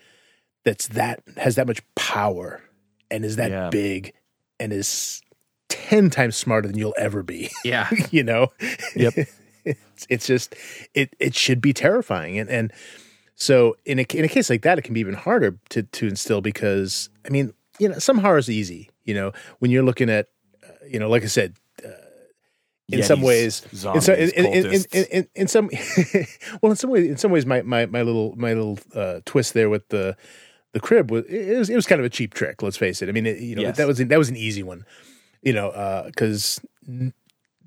[0.66, 2.62] that's that has that much power
[3.10, 3.70] and is that Yeah.
[3.70, 4.14] big
[4.60, 5.22] and is
[5.70, 7.90] 10 times smarter than you'll ever be Yeah.
[8.12, 8.48] you know
[8.96, 9.14] Yep.
[9.66, 10.56] it's, it's just
[10.94, 12.74] it it should be terrifying and and
[13.36, 16.08] so in a in a case like that it can be even harder to to
[16.08, 20.10] instill because i mean you know some horror is easy you know when you're looking
[20.10, 20.28] at
[20.66, 21.54] uh, you know like i said
[22.92, 25.70] uh, in some ways in, zombies, in, in, in, in, in, in some
[26.62, 29.54] well in some ways in some ways my my, my little my little uh, twist
[29.54, 30.16] there with the
[30.74, 33.10] the crib was it was it was kind of a cheap trick let's face it.
[33.10, 33.78] I mean it, you know Yes.
[33.78, 34.86] that was that was an easy one
[35.42, 36.62] you know because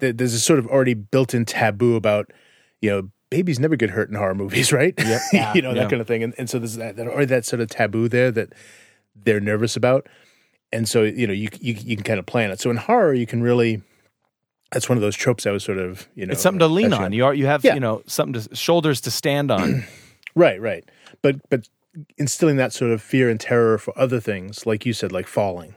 [0.01, 2.31] th- there's a sort of already built-in taboo about
[2.81, 4.95] you know babies never get hurt in horror movies right?
[4.99, 5.21] Yeah.
[5.55, 6.23] you know that kind of thing.
[6.23, 8.53] And, and so there's that, that already that sort of taboo there that
[9.15, 10.09] they're nervous about.
[10.73, 12.61] And so you know you you, you can kind of plan it.
[12.61, 13.83] So in horror you can really
[14.73, 16.93] that's one of those tropes I was sort of you know it's something to lean
[16.93, 17.75] on you are you have Yeah.
[17.75, 19.85] you know something to shoulders to stand on
[20.37, 20.89] Right, right.
[21.23, 21.69] But but
[22.19, 25.75] instilling that sort of fear and terror for other things, like you said, like falling.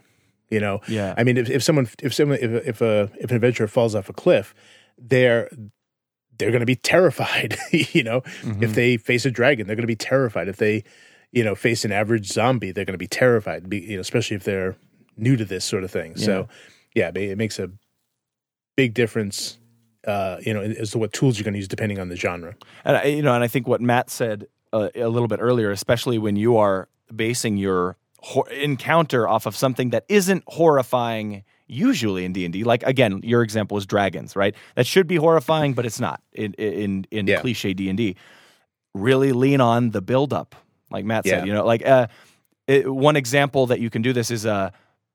[0.49, 1.15] You know, Yeah.
[1.17, 4.09] I mean, if, if someone, if someone, if if a if an adventurer falls off
[4.09, 4.53] a cliff,
[4.99, 5.49] they're
[6.37, 7.57] they're going to be terrified.
[7.71, 8.61] you know, Mm-hmm.
[8.63, 10.47] if they face a dragon, they're going to be terrified.
[10.47, 10.83] If they,
[11.31, 13.67] you know, face an average zombie, they're going to be terrified.
[13.69, 14.75] Be, you know, especially if they're
[15.17, 16.15] new to this sort of thing.
[16.15, 16.47] So,
[16.93, 17.71] yeah, it makes a
[18.75, 19.57] big difference.
[20.05, 22.55] Uh, you know, as to what tools you're going to use depending on the genre.
[22.83, 25.71] And I, you know, and I think what Matt said uh, a little bit earlier,
[25.71, 32.25] especially when you are basing your hor- encounter off of something that isn't horrifying usually
[32.25, 35.99] in D&D like again your example is dragons right that should be horrifying but it's
[35.99, 37.39] not in in in Yeah.
[37.39, 38.15] cliche D&D
[38.93, 40.55] really lean on the build up
[40.91, 41.45] like Matt said Yeah.
[41.45, 42.07] you know like uh
[42.67, 44.69] it, one example that you can do this is uh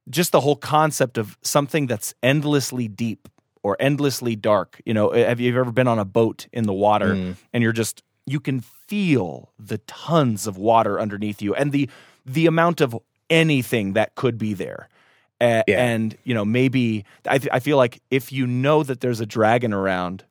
[0.08, 3.28] just the whole concept of something that's endlessly deep
[3.62, 4.80] or endlessly dark.
[4.84, 7.36] You know have you ever been on a boat in the water Mm.
[7.52, 11.88] and you're just you can feel the tons of water underneath you and the
[12.26, 12.96] the amount of
[13.30, 14.88] anything that could be there.
[15.40, 15.84] A- Yeah.
[15.84, 19.26] and you know maybe I, th- I feel like if you know that there's a
[19.26, 20.24] dragon around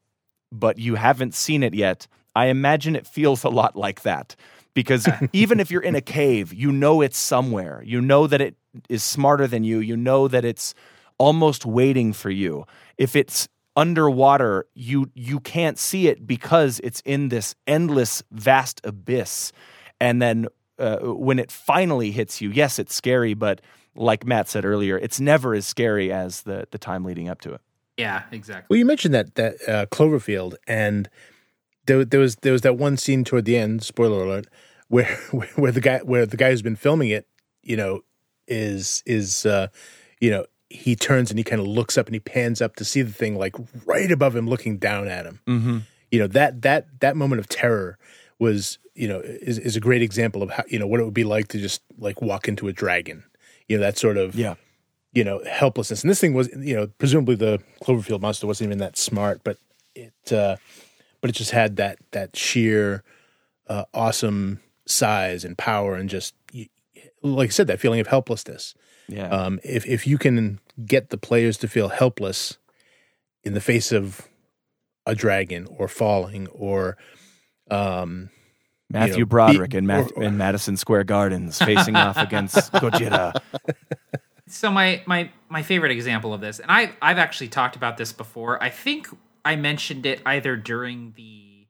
[0.51, 4.35] but you haven't seen it yet i imagine it feels a lot like that.
[4.73, 7.81] Because even if you're in a cave you know it's somewhere.
[7.85, 8.55] You know that it
[8.89, 9.79] is smarter than you.
[9.79, 10.75] You know that it's
[11.17, 12.65] almost waiting for you
[12.97, 19.51] if it's underwater you you can't see it because it's in this endless vast abyss
[19.99, 20.47] and then
[20.79, 23.61] uh, when it finally hits you yes it's scary but
[23.95, 27.53] like matt said earlier it's never as scary as the the time leading up to
[27.53, 27.61] it
[27.97, 28.67] Yeah, exactly.
[28.69, 31.09] Well, you mentioned that that uh, Cloverfield, and
[31.87, 33.83] there, there was there was that one scene toward the end.
[33.83, 34.45] Spoiler alert,
[34.87, 37.27] where where, where the guy where the guy who's been filming it,
[37.63, 38.01] you know,
[38.47, 39.67] is is uh,
[40.21, 42.85] you know he turns and he kind of looks up and he pans up to
[42.85, 45.39] see the thing like right above him, looking down at him.
[45.47, 45.77] mm-hmm.
[46.11, 47.97] You know that that that moment of terror
[48.39, 51.13] was you know is is a great example of how you know what it would
[51.13, 53.25] be like to just like walk into a dragon.
[53.67, 54.55] You know that sort of yeah
[55.17, 58.77] you know helplessness and this thing was you know presumably the cloverfield monster wasn't even
[58.77, 59.57] that smart but
[59.95, 60.55] it uh
[61.21, 63.03] but it just had that that sheer
[63.67, 66.35] uh awesome size and power and just
[67.23, 68.75] like i said that feeling of helplessness
[69.07, 72.57] yeah um if if you can get the players to feel helpless
[73.43, 74.27] in the face of
[75.05, 76.97] a dragon or falling or
[77.71, 78.29] um
[78.89, 82.71] Matthew you know, Broderick be- in, Math- or- in Madison Square Gardens facing off against
[82.73, 83.33] Gojira.
[84.47, 88.13] So my my my favorite example of this, and I I've actually talked about this
[88.13, 88.63] before.
[88.63, 89.09] I think
[89.43, 91.67] I mentioned it either during the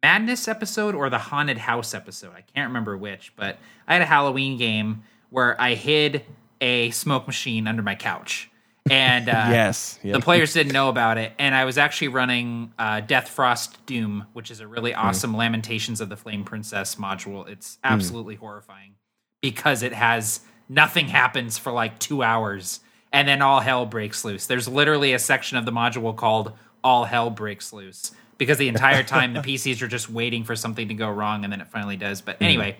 [0.00, 2.32] Madness episode or the Haunted House episode.
[2.36, 3.58] I can't remember which, but
[3.88, 6.24] I had a Halloween game where I hid
[6.64, 8.50] a smoke machine under my couch,
[8.90, 9.98] and uh, yes.
[10.02, 14.26] the players didn't know about it, and I was actually running uh, Death Frost Doom,
[14.32, 15.06] which is a really Hmm.
[15.08, 17.46] awesome Lamentations of the Flame Princess module.
[17.48, 18.94] It's absolutely horrifying
[19.40, 22.80] because it has nothing happens for like two hours,
[23.12, 24.46] and then all hell breaks loose.
[24.46, 29.02] There's literally a section of the module called "All Hell Breaks Loose" because the entire
[29.14, 31.96] time the PCs are just waiting for something to go wrong, and then it finally
[31.96, 32.20] does.
[32.22, 32.76] But anyway,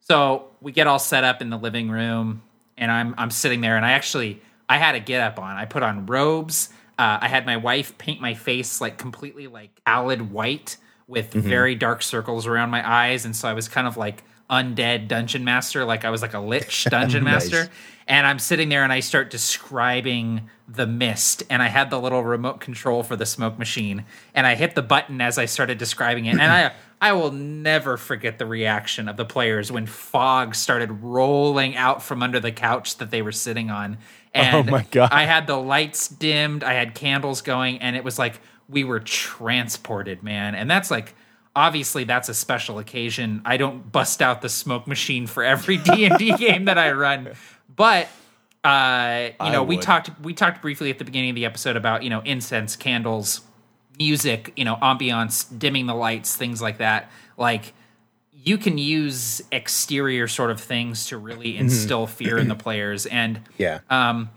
[0.00, 2.42] so we get all set up in the living room,
[2.76, 5.56] and I'm I'm sitting there, and I actually I had a get up on.
[5.56, 6.70] I put on robes.
[6.98, 11.74] Uh, I had my wife paint my face like completely like pallid white with very
[11.74, 15.84] dark circles around my eyes, and so I was kind of like undead dungeon master,
[15.84, 17.50] like I was like a lich dungeon Nice.
[17.50, 17.70] master.
[18.06, 22.22] And I'm sitting there and I start describing the mist, and I had the little
[22.22, 24.04] remote control for the smoke machine,
[24.34, 27.96] and I hit the button as I started describing it, and I I will never
[27.96, 32.98] forget the reaction of the players when fog started rolling out from under the couch
[32.98, 33.98] that they were sitting on.
[34.34, 35.10] Oh and oh my God.
[35.12, 39.00] I had the lights dimmed, I had candles going, and it was like we were
[39.00, 40.54] transported, man.
[40.54, 41.14] And that's like
[41.56, 43.42] obviously that's a special occasion.
[43.44, 47.32] I don't bust out the smoke machine for every D&D game that I run.
[47.74, 48.08] But
[48.62, 52.02] uh, you know, we talked we talked briefly at the beginning of the episode about,
[52.02, 53.42] you know, incense, candles,
[53.98, 57.10] music, you know, ambiance, dimming the lights, things like that.
[57.36, 57.74] Like
[58.32, 63.40] you can use exterior sort of things to really instill fear in the players and
[63.56, 64.28] yeah um,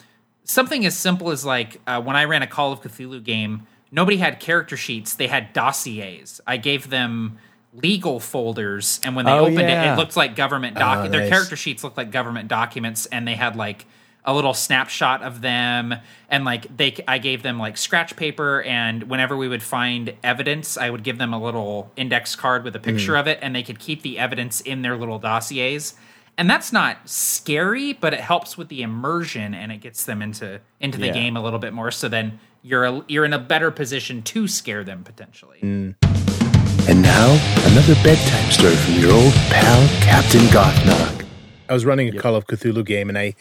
[0.47, 4.17] something as simple as like uh, when I ran a Call of Cthulhu game, nobody
[4.17, 6.41] had character sheets; they had dossiers.
[6.47, 7.37] I gave them
[7.73, 9.93] legal folders, and when they Oh, opened it, yeah.
[9.93, 11.05] it looked like government doc.
[11.05, 11.29] Oh, Their nice.
[11.29, 13.85] character sheets looked like government documents, and they had like
[14.25, 15.93] a little snapshot of them
[16.27, 20.77] and like they i gave them like scratch paper and whenever we would find evidence
[20.77, 23.19] i would give them a little index card with a picture Mm.
[23.21, 25.93] of it and they could keep the evidence in their little dossiers
[26.37, 30.59] and that's not scary but it helps with the immersion and it gets them into
[30.81, 31.13] into the Yeah.
[31.13, 34.47] game a little bit more so then you're a, you're in a better position to
[34.47, 35.59] scare them potentially.
[35.61, 37.31] And now,
[37.65, 41.25] another bedtime story from your old pal, Captain Gothnog.
[41.69, 43.33] I was running a Call of Cthulhu game, and I,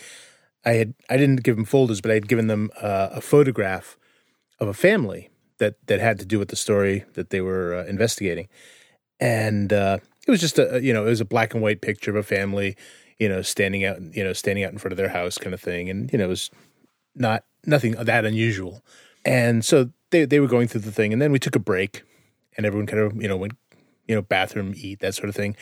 [0.65, 3.97] I had I didn't give them folders, but I had given them uh, a photograph
[4.59, 7.85] of a family that that had to do with the story that they were uh,
[7.85, 8.49] investigating,
[9.21, 12.11] and uh, it was just a you know it was a black and white picture
[12.11, 12.77] of a family,
[13.19, 15.61] you know, standing out you know standing out in front of their house kind of
[15.61, 16.51] thing, and you know it was
[17.15, 18.83] not nothing that unusual,
[19.27, 22.03] and so they they were going through the thing, and then we took a break,
[22.57, 23.55] and everyone kind of you know went
[24.09, 25.57] you know bathroom eat that sort of thing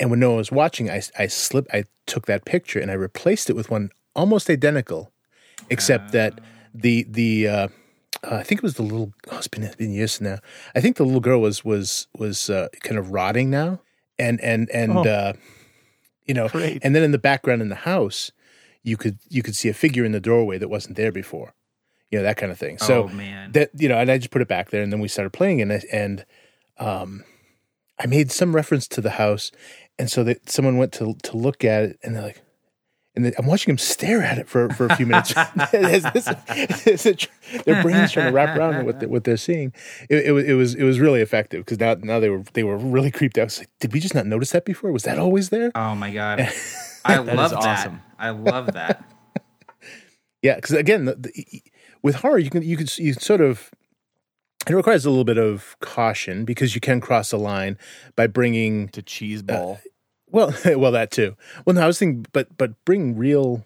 [0.00, 1.70] And when no one was watching, I I slipped.
[1.74, 5.12] I took that picture and I replaced it with one almost identical,
[5.70, 6.40] except that
[6.74, 7.68] the the uh,
[8.24, 9.12] uh, I think it was the little.
[9.30, 10.38] Oh, it's been it's been years now.
[10.76, 13.80] I think the little girl was was was uh, kind of rotting now,
[14.18, 15.04] and and and Oh.
[15.06, 15.32] uh,
[16.26, 16.84] you know, Great.
[16.84, 18.32] and then in the background in the house,
[18.82, 21.53] you could you could see a figure in the doorway that wasn't there before,
[22.14, 22.78] you know that kind of thing.
[22.78, 23.50] So oh man.
[23.52, 25.60] that you know, and I just put it back there, and then we started playing,
[25.60, 26.24] and I- and
[26.78, 27.24] um,
[27.98, 29.50] I made some reference to the house,
[29.98, 32.40] and so that someone went to to look at it, and they're like.
[33.16, 35.32] And I'm watching them stare at it for, for a few minutes.
[35.36, 37.28] As this- as it-
[37.64, 39.72] their brains trying to wrap around what, they, what they're seeing.
[40.10, 42.64] It, it, was it was it was really effective because now now they were they
[42.64, 43.42] were really creeped out.
[43.42, 44.90] I was like, Did we just not notice that before?
[44.90, 45.70] Was that always there?
[45.76, 46.40] oh my god.
[47.04, 47.58] I That is love that.
[47.64, 48.02] awesome.
[48.18, 49.04] I love that.
[50.42, 51.62] Yeah, because again, the, the,
[52.04, 53.70] with horror, you can you can you can sort of
[54.68, 57.76] it requires a little bit of caution because you can cross a line
[58.16, 59.80] by bringing To cheese ball.
[60.30, 61.36] well well that too.
[61.66, 63.64] Well, no, I was thinking, but but bring real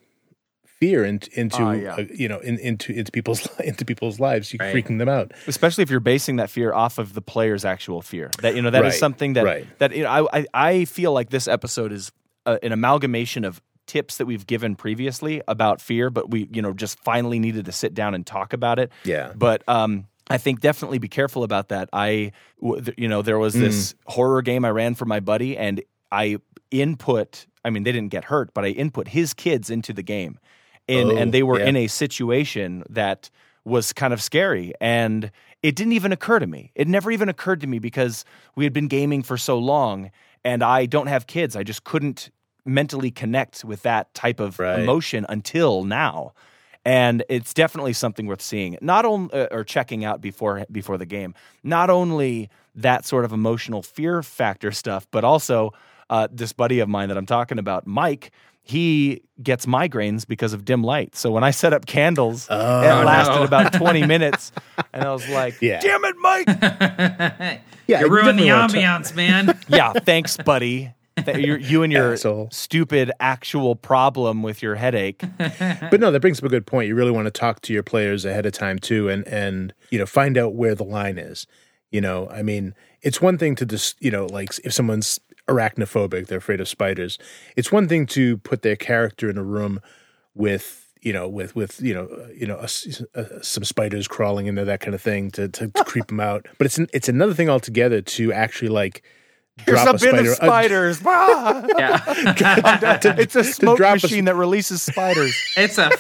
[0.81, 1.95] fear into into Ah, yeah.
[1.97, 4.75] uh, you know in, into into people's into people's lives, you Right.
[4.75, 5.33] freaking them out.
[5.49, 8.31] especially if you're basing that fear off of the player's actual fear.
[8.43, 9.67] That you know that is Right, something that right.
[9.79, 12.13] that you know, I, I I feel like this episode is
[12.47, 16.73] uh an amalgamation of tips that we've given previously about fear, but we you know
[16.73, 18.93] just finally needed to sit down and talk about it.
[19.03, 19.33] Yeah.
[19.35, 21.89] But um, I think definitely be careful about that.
[21.93, 22.33] I
[22.97, 26.37] you know there was this horror game I ran for my buddy, and I
[26.71, 27.47] input.
[27.65, 30.39] I mean, they didn't get hurt, but I input his kids into the game,
[30.89, 31.67] and Oh, and they were yeah.
[31.67, 33.31] in a situation that
[33.65, 35.31] was kind of scary and
[35.63, 38.25] it didn't even occur to me it never even occurred to me because
[38.57, 40.11] we had been gaming for so long
[40.43, 42.31] and i don't have kids i just couldn't
[42.69, 44.79] mentally connect with that type of Right.
[44.81, 46.33] emotion until now
[46.85, 51.07] and it's definitely something worth seeing not only uh, or checking out before before the
[51.07, 55.73] game not only that sort of emotional fear factor stuff but also
[56.11, 58.31] uh, this buddy of mine that i'm talking about mike
[58.63, 63.03] he gets migraines because of dim light so when i set up candles it Oh,
[63.05, 63.43] lasted no.
[63.45, 64.53] about 20 minutes
[64.93, 65.81] and i was like Yeah.
[65.81, 66.47] damn it mike
[67.89, 69.59] Yeah, you ruined the definitely wanna ta- ambiance, man.
[69.69, 70.93] yeah thanks buddy
[71.25, 72.49] Th- you you and your Asshole.
[72.53, 76.89] stupid actual problem with your headache but no, that brings up a good point.
[76.89, 79.99] You really want to talk to your players ahead of time too, and and you
[79.99, 81.47] know find out where the line is.
[81.91, 86.27] You know, I mean, it's one thing to just you know like if someone's arachnophobic,
[86.27, 87.19] they're afraid of spiders.
[87.57, 89.81] It's one thing to put their character in a room
[90.35, 94.07] with you know with with you know uh, you know a s- uh, some spiders
[94.09, 96.47] crawling into that kind of thing to to, to creep them out.
[96.59, 99.03] But it's an, it's another thing altogether to actually like.
[99.67, 101.01] There's drop a bin spider, of spiders.
[101.05, 101.65] Ah!
[101.79, 102.03] yeah.
[103.19, 105.37] it's a smoke drop a machine that releases spiders.
[105.57, 105.91] it's a.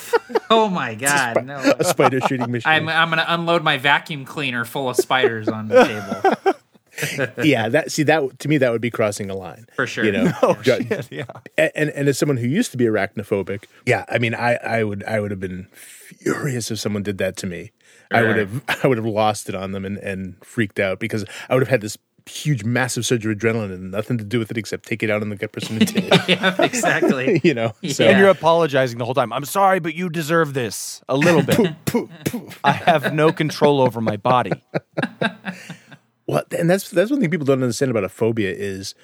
[0.50, 1.44] Oh my god.
[1.44, 1.56] No.
[1.78, 2.70] a spider shooting machine.
[2.72, 6.54] I'm I'm gonna unload my vacuum cleaner full of spiders on the table.
[7.44, 10.04] yeah, that see that to me that would be crossing a line For sure.
[10.04, 11.08] You know, Oh Ju- shit!
[11.12, 11.24] Yeah.
[11.56, 14.82] and, and and as someone who used to be arachnophobic, yeah, I mean, I I
[14.84, 17.70] would I would have been furious if someone did that to me.
[18.10, 21.24] I would have I would have lost it on them and and freaked out because
[21.48, 21.96] I would have had this
[22.28, 25.22] huge massive surge of adrenaline and nothing to do with it except take it out
[25.22, 25.78] on the gut person
[26.28, 27.40] yeah, exactly.
[27.44, 28.10] you know, so Yeah.
[28.10, 29.32] And you're apologizing the whole time.
[29.32, 31.74] I'm sorry, but you deserve this a little bit.
[32.64, 34.52] I have no control over my body.
[36.28, 38.94] Well, and that's that's one thing people don't understand about a phobia is,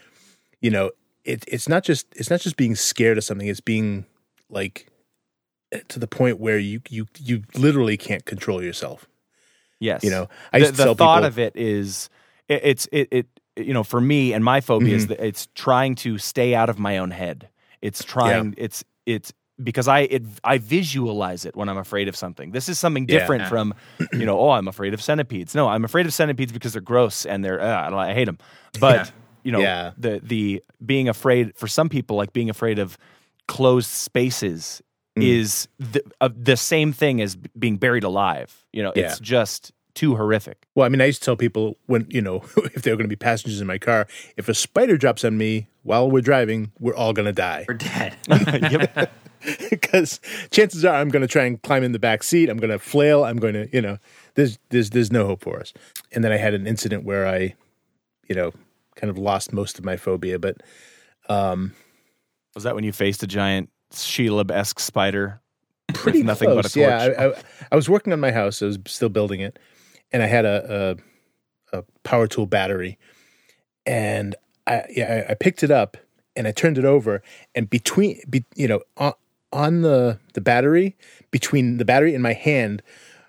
[0.61, 0.91] you know,
[1.25, 3.47] it it's not just it's not just being scared of something.
[3.47, 4.05] It's being
[4.51, 4.89] like
[5.73, 9.09] eh, to the point where you you you literally can't control yourself.
[9.81, 10.05] Yes.
[10.05, 12.11] You know, I the, used to the thought people, of it is
[12.49, 13.27] it, it's it, it
[13.57, 15.13] you know for me and my phobia Mm-hmm.
[15.13, 17.49] is it's trying to stay out of my own head.
[17.83, 18.55] It's trying.
[18.57, 22.51] It's it's because I it I visualize it when I'm afraid of something.
[22.53, 23.19] This is something Yeah.
[23.21, 23.75] different from
[24.13, 25.55] you know oh I'm afraid of centipedes.
[25.55, 28.25] No, I'm afraid of centipedes because they're gross and they're uh, I don't- I hate
[28.25, 28.39] them.
[28.81, 29.11] But Yeah.
[29.45, 29.93] you know Yeah.
[29.97, 32.99] the the being afraid for some people like being afraid of
[33.47, 34.83] closed spaces
[35.17, 35.23] Mm.
[35.23, 38.67] is the, uh, the same thing as being buried alive.
[38.73, 40.67] You know, it's just too horrific.
[40.75, 43.05] Well, I mean, I used to tell people when you know if they were going
[43.05, 46.73] to be passengers in my car, if a spider drops on me while we're driving,
[46.81, 48.17] we're all going to die We're dead.
[49.69, 50.21] Because
[50.51, 52.49] chances are I'm going to try and climb in the back seat.
[52.49, 53.25] I'm going to flail.
[53.25, 53.99] I'm going to, you know,
[54.37, 55.75] there's there's there's no hope for us.
[56.13, 57.55] And then I had an incident where I,
[58.27, 58.53] you know,
[58.97, 60.39] kind of lost most of my phobia.
[60.39, 60.63] But
[61.29, 61.75] um,
[62.55, 65.43] Was that when you faced a giant Shelob esque spider?
[65.93, 66.63] pretty nothing close.
[66.63, 66.89] but a torch.
[66.89, 67.43] Yeah, I, I,
[67.73, 68.63] I was working on my house.
[68.63, 69.59] I was still building it,
[70.15, 70.97] and I had a
[71.73, 72.97] a, a power tool battery,
[73.85, 74.35] and
[74.67, 75.97] I yeah I, picked it up
[76.37, 77.23] and I turned it over,
[77.55, 79.13] and between be, you know on,
[79.53, 80.97] on the the battery
[81.31, 82.83] between the battery and my hand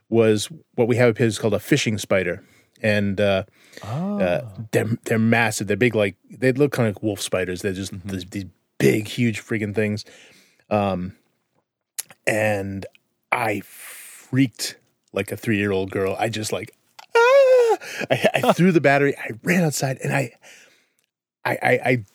[0.09, 2.43] was what we have here is called a fishing spider.
[2.81, 3.43] and uh,
[3.83, 4.19] Oh.
[4.19, 5.67] uh, they're they're massive.
[5.67, 7.61] They're big, like they look kind of like wolf spiders.
[7.61, 8.09] They're just Mm-hmm.
[8.09, 8.45] these, these
[8.77, 10.05] big, huge freaking things.
[10.69, 11.13] Um,
[12.27, 12.85] and
[13.31, 14.77] I freaked
[15.15, 16.15] like a three year old girl.
[16.19, 16.75] I just like
[17.15, 17.77] ah!
[18.11, 19.15] I, I threw the battery.
[19.17, 20.33] I ran outside, and I,
[21.43, 22.05] I, I, I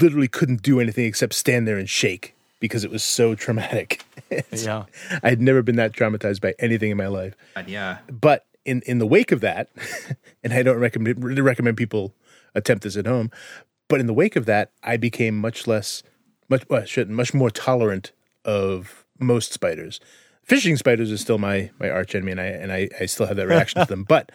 [0.00, 4.04] literally couldn't do anything except stand there and shake because it was so traumatic.
[4.52, 4.84] Yeah.
[5.24, 7.98] I had never been that traumatized by anything in my life But yeah.
[8.08, 9.70] but in in the wake of that,
[10.44, 12.14] and I don't recommend really recommend people
[12.54, 13.32] attempt this at home,
[13.88, 16.04] but in the wake of that, I became much less,
[16.48, 18.12] much well, shouldn't, much more tolerant
[18.44, 19.98] of most spiders.
[20.44, 23.36] Fishing spiders is still my my arch enemy, and I and I, I still have
[23.36, 24.04] that reaction to them.
[24.08, 24.32] But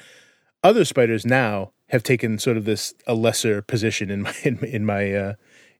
[0.63, 4.85] other spiders now have taken sort of this a lesser position in my in, in
[4.85, 5.33] my uh,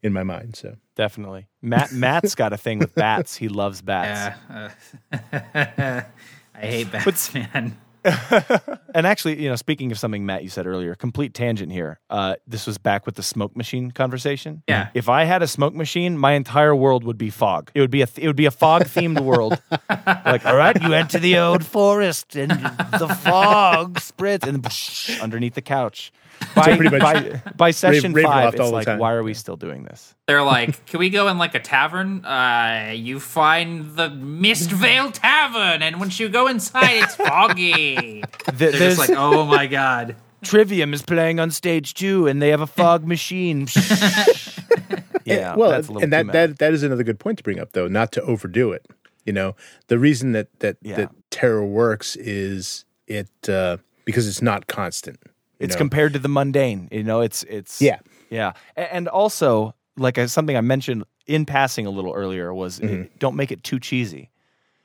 [0.04, 0.56] in my mind.
[0.56, 1.48] So Definitely.
[1.62, 3.36] Matt Matt's got a thing with bats.
[3.36, 4.36] He loves bats.
[4.50, 4.70] Yeah.
[5.14, 6.02] uh,
[6.56, 7.78] I hate bats, man.
[8.96, 12.00] And actually, you know, speaking of something Matt you said earlier, complete tangent here.
[12.10, 14.64] Uh, this was back with the smoke machine conversation.
[14.70, 14.88] Yeah.
[14.94, 17.72] If I had a smoke machine, my entire world would be fog.
[17.76, 19.62] It would be a it would be a fog themed world.
[19.70, 24.66] Like, all right, you enter the old forest and the fog spreads and
[25.22, 26.14] underneath the couch.
[26.56, 29.00] By, pretty much by, by session Ravenloft five, all it's like, time.
[29.00, 30.16] why are we still doing this?
[30.28, 32.24] They're like, can we go in like a tavern?
[32.24, 37.96] Uh, you find the Mist Vale Tavern, and once you go inside, it's foggy.
[38.48, 40.16] Th- They're just like, oh my god.
[40.44, 43.68] Trivium is playing on stage two, and they have a fog machine.
[45.26, 46.34] yeah, Eh, well, that's a little and that, much.
[46.34, 48.86] that that is another good point to bring up, though, not to overdo it.
[49.26, 49.56] You know,
[49.88, 50.96] the reason that that Yeah.
[50.98, 55.20] that terror works is it uh, because it's not constant.
[55.60, 55.80] It's know?
[55.80, 56.88] compared to the mundane.
[56.92, 58.00] You know, it's it's Yeah.
[58.30, 63.06] yeah, and also like uh, something I mentioned in passing a little earlier was uh,
[63.20, 64.18] don't make it too cheesy.
[64.18, 64.28] Mm-hmm.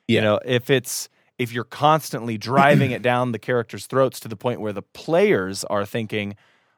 [0.08, 0.14] Yeah.
[0.14, 1.08] You know, if it's
[1.38, 5.64] if you're constantly driving it down the characters' throats to the point where the players
[5.64, 6.36] are thinking,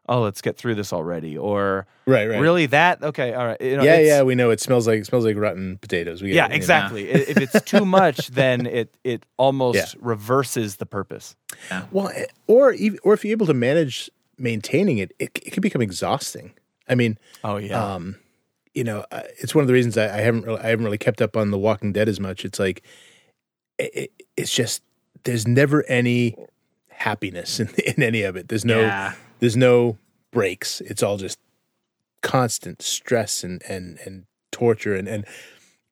[0.08, 2.40] "Oh, let's get through this already," or Right, right.
[2.40, 5.06] really that okay, all right, you know, yeah, yeah, we know it smells like it
[5.06, 6.22] smells like rotten potatoes.
[6.22, 6.56] We yeah, it, you know?
[6.56, 7.08] exactly.
[7.10, 10.00] If it's too much, then it it almost Yeah.
[10.00, 11.36] reverses the purpose.
[11.70, 11.84] yeah.
[11.90, 15.60] Well, eh, or ev- or if you're able to manage maintaining it, it, it can
[15.60, 16.52] become exhausting.
[16.88, 18.16] I mean, Oh yeah, um,
[18.74, 20.98] you know, uh, it's one of the reasons I, I haven't really, I haven't really
[20.98, 22.44] kept up on The Walking Dead as much.
[22.44, 22.82] It's like
[23.78, 24.82] it, it, it's just
[25.24, 26.36] there's never any
[26.88, 28.48] happiness in, in any of it.
[28.48, 29.14] There's no Yeah.
[29.42, 29.98] There's no
[30.30, 30.80] breaks.
[30.80, 31.38] It's all just
[32.22, 35.24] constant stress and and and torture and and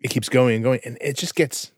[0.00, 1.72] it keeps going and going and it just gets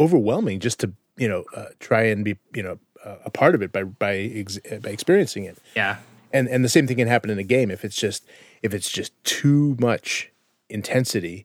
[0.00, 3.60] overwhelming just to you know uh, try and be you know uh, a part of
[3.62, 5.98] it by by ex- by experiencing it Yeah.
[6.32, 8.24] and and the same thing can happen in a game if it's just
[8.62, 10.30] if it's just too much
[10.70, 11.44] intensity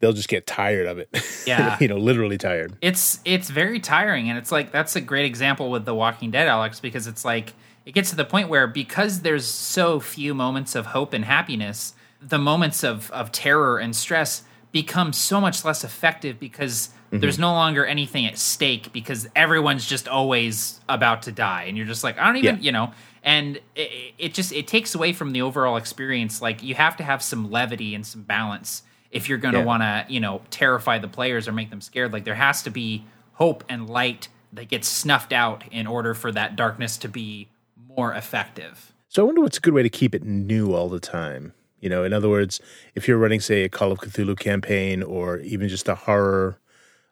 [0.00, 1.08] they'll just get tired of it
[1.46, 1.78] Yeah.
[1.80, 5.70] you know literally tired it's it's very tiring and it's like that's a great example
[5.70, 7.54] with the walking dead alex because it's like
[7.88, 11.94] it gets to the point where because there's so few moments of hope and happiness
[12.20, 17.20] the moments of of terror and stress become so much less effective because mm-hmm.
[17.20, 21.86] there's no longer anything at stake because everyone's just always about to die and you're
[21.86, 22.60] just like i don't even Yeah.
[22.60, 26.74] you know and it, it just it takes away from the overall experience like you
[26.74, 29.64] have to have some levity and some balance if you're going to Yeah.
[29.64, 32.70] want to you know terrify the players or make them scared like there has to
[32.70, 37.48] be hope and light that gets snuffed out in order for that darkness to be
[37.96, 38.92] more effective.
[39.08, 41.54] So i wonder what's a good way to keep it new all the time.
[41.80, 42.60] You know in other words
[42.94, 46.58] if you're running say a call of cthulhu campaign or even just a horror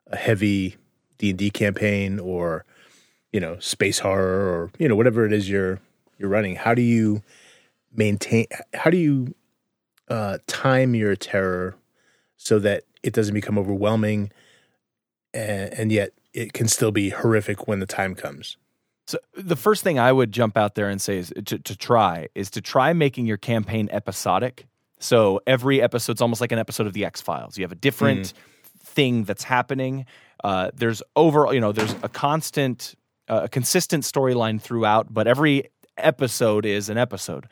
[0.08, 0.76] a heavy
[1.18, 2.64] d&d campaign or
[3.32, 5.78] you know space horror or you know whatever it is you're
[6.18, 7.22] you're running how do you
[7.94, 9.34] maintain how do you
[10.08, 11.76] uh, time your terror
[12.36, 14.30] so that it doesn't become overwhelming
[15.34, 18.56] and, and yet it can still be horrific when the time comes
[19.06, 22.28] So the first thing I would jump out there and say is to, to try
[22.34, 24.66] is to try making your campaign episodic.
[24.98, 27.56] So every episode's almost like an episode of the X Files.
[27.56, 28.32] You have a different
[28.78, 30.06] thing that's happening.
[30.42, 32.94] Uh, there's over, you know, there's a constant,
[33.28, 37.46] uh, a consistent storyline throughout, but every episode is an episode.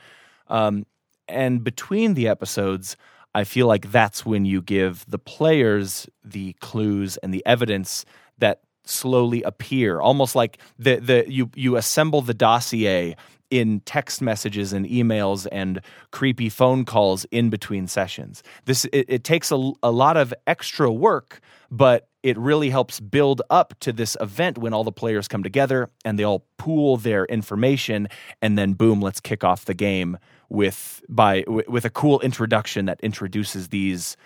[0.48, 0.86] Um,
[1.28, 2.96] and between the episodes,
[3.34, 8.04] I feel like that's when you give the players the clues and the evidence
[8.38, 13.16] that slowly appear, almost like the the you you assemble the dossier
[13.50, 15.80] in text messages and emails and
[16.10, 18.42] creepy phone calls in between sessions.
[18.64, 23.42] This it, it takes a, a lot of extra work, but it really helps build
[23.50, 27.26] up to this event when all the players come together and they all pool their
[27.26, 28.08] information
[28.40, 30.18] and then boom, let's kick off the game
[30.48, 34.16] with by wi- with a cool introduction that introduces these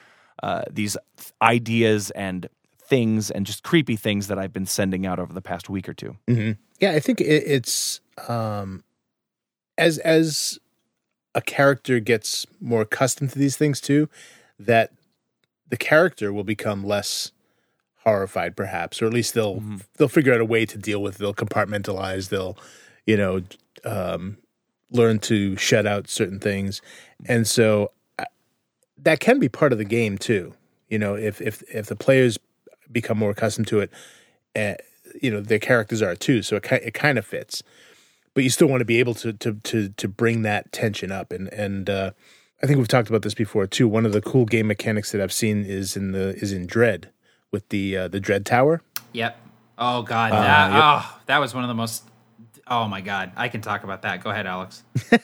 [0.42, 0.96] uh, these
[1.42, 2.48] ideas and
[2.88, 5.94] things and just creepy things that I've been sending out over the past week or
[5.94, 8.82] 2 hmm Yeah, I think it, it's um,
[9.76, 10.58] as as
[11.34, 14.08] a character gets more accustomed to these things too,
[14.58, 14.90] that
[15.68, 17.30] the character will become less
[18.04, 19.82] horrified, perhaps, or at least they'll Mhm.
[19.98, 21.16] they'll figure out a way to deal with.
[21.16, 21.18] it.
[21.18, 22.30] They'll compartmentalize.
[22.30, 22.56] They'll,
[23.06, 23.42] you know,
[23.84, 24.38] um,
[24.90, 26.80] learn to shut out certain things,
[27.26, 28.24] and so I,
[28.96, 30.54] that can be part of the game too.
[30.88, 32.38] You know, if if if the players
[32.90, 33.90] become more accustomed to it,
[34.56, 34.74] uh,
[35.20, 36.42] you know, their characters are too.
[36.42, 37.62] So it ki- it kind of fits,
[38.34, 41.32] but you still want to be able to to to to bring that tension up,
[41.32, 42.10] and and uh,
[42.62, 43.88] I think we've talked about this before too.
[43.88, 47.10] One of the cool game mechanics that I've seen is in the is in Dread
[47.50, 48.82] with the uh, the Dread Tower.
[49.12, 49.38] Yep.
[49.78, 52.04] Oh God, that oh that was one of the most.
[52.70, 54.22] Oh my God, I can talk about that.
[54.22, 54.84] Go ahead, Alex.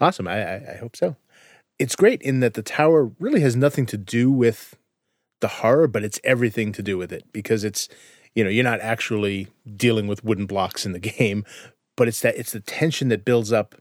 [0.00, 0.28] Awesome.
[0.28, 1.16] I, I, I hope so.
[1.78, 4.76] It's great in that the tower really has nothing to do with
[5.40, 7.88] the horror, but it's everything to do with it because it's,
[8.34, 11.44] you know, you're not actually dealing with wooden blocks in the game,
[11.96, 13.74] but it's that it's the tension that builds up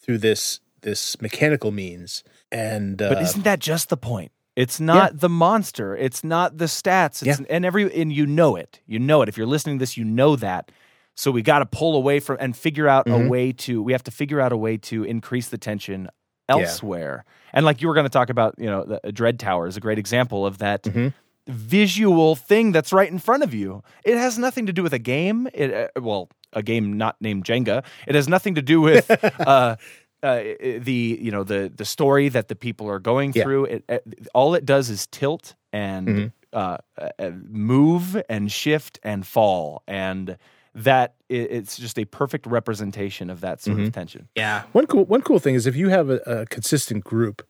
[0.00, 2.24] through this this mechanical means.
[2.50, 4.32] And uh, But isn't that just the point?
[4.56, 5.96] It's not the monster.
[5.96, 7.22] It's not the stats.
[7.26, 7.46] It's, Yeah.
[7.48, 8.80] And every and you know it.
[8.86, 9.28] You know it.
[9.28, 10.72] If you're listening to this, you know that.
[11.16, 13.28] So we got to pull away from and figure out a Mhm.
[13.28, 13.82] way to.
[13.82, 16.08] We have to figure out a way to increase the tension
[16.50, 17.24] elsewhere.
[17.52, 19.80] And like you were going to talk about, you know, the Dread Tower is a
[19.80, 21.12] great example of that Mhm.
[21.46, 23.82] visual thing that's right in front of you.
[24.04, 25.48] It has nothing to do with a game.
[25.54, 27.84] It uh, well, a game not named Jenga.
[28.06, 29.10] It has nothing to do with
[29.46, 29.76] uh,
[30.22, 30.40] uh,
[30.78, 33.42] the you know the the story that the people are going Yeah.
[33.44, 33.64] through.
[33.66, 34.02] It, it,
[34.34, 36.32] all it does is tilt and Mhm.
[36.52, 40.36] uh, uh, move and shift and fall, and
[40.74, 43.86] that it's just a perfect representation of that sort Mm-hmm.
[43.86, 44.28] of tension.
[44.36, 44.64] Yeah.
[44.72, 47.42] One cool one cool thing is if you have a, a consistent group,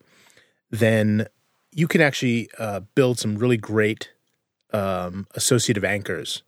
[0.69, 1.27] then
[1.71, 4.11] you can actually uh, build some really great
[4.73, 6.43] um, associative anchors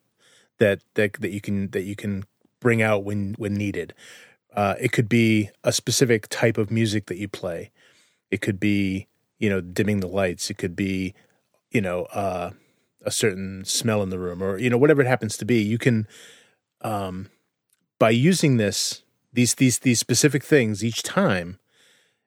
[0.59, 2.23] that, that that you can that you can
[2.59, 3.93] bring out when when needed.
[4.55, 7.71] Uh, it could be a specific type of music that you play.
[8.31, 9.07] It could be
[9.39, 10.49] you know dimming the lights.
[10.49, 11.13] It could be
[11.71, 12.51] you know uh,
[13.03, 15.61] a certain smell in the room, or you know whatever it happens to be.
[15.61, 16.07] You can
[16.83, 17.29] um,
[17.99, 21.59] by using this these these these specific things each time,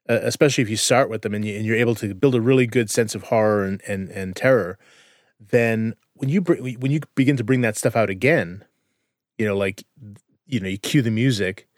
[0.08, 2.66] uh, especially if you start with them and, you, you're able to build a really
[2.66, 4.78] good sense of horror and and, and terror,
[5.38, 8.64] then when you br- when you begin to bring that stuff out again,
[9.38, 9.84] you know, like
[10.46, 11.68] you know, you cue the music,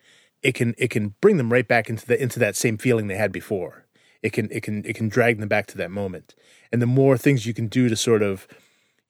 [0.43, 3.17] it can it can bring them right back into the into that same feeling they
[3.17, 3.85] had before.
[4.23, 6.35] It can it can it can drag them back to that moment,
[6.73, 8.49] and the more things you can do to sort of,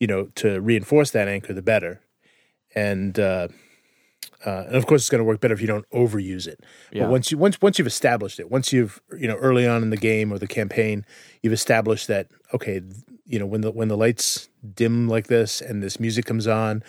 [0.00, 2.00] you know, to reinforce that anchor, the better.
[2.74, 3.48] And uh,
[4.44, 6.60] uh, and of course, it's going to work better if you don't overuse it.
[6.92, 7.04] Yeah.
[7.04, 9.90] But once you once once you've established it, once you've you know early on in
[9.90, 11.04] the game or the campaign,
[11.42, 12.80] you've established that okay,
[13.26, 16.82] you know when the when the lights dim like this and this music comes on,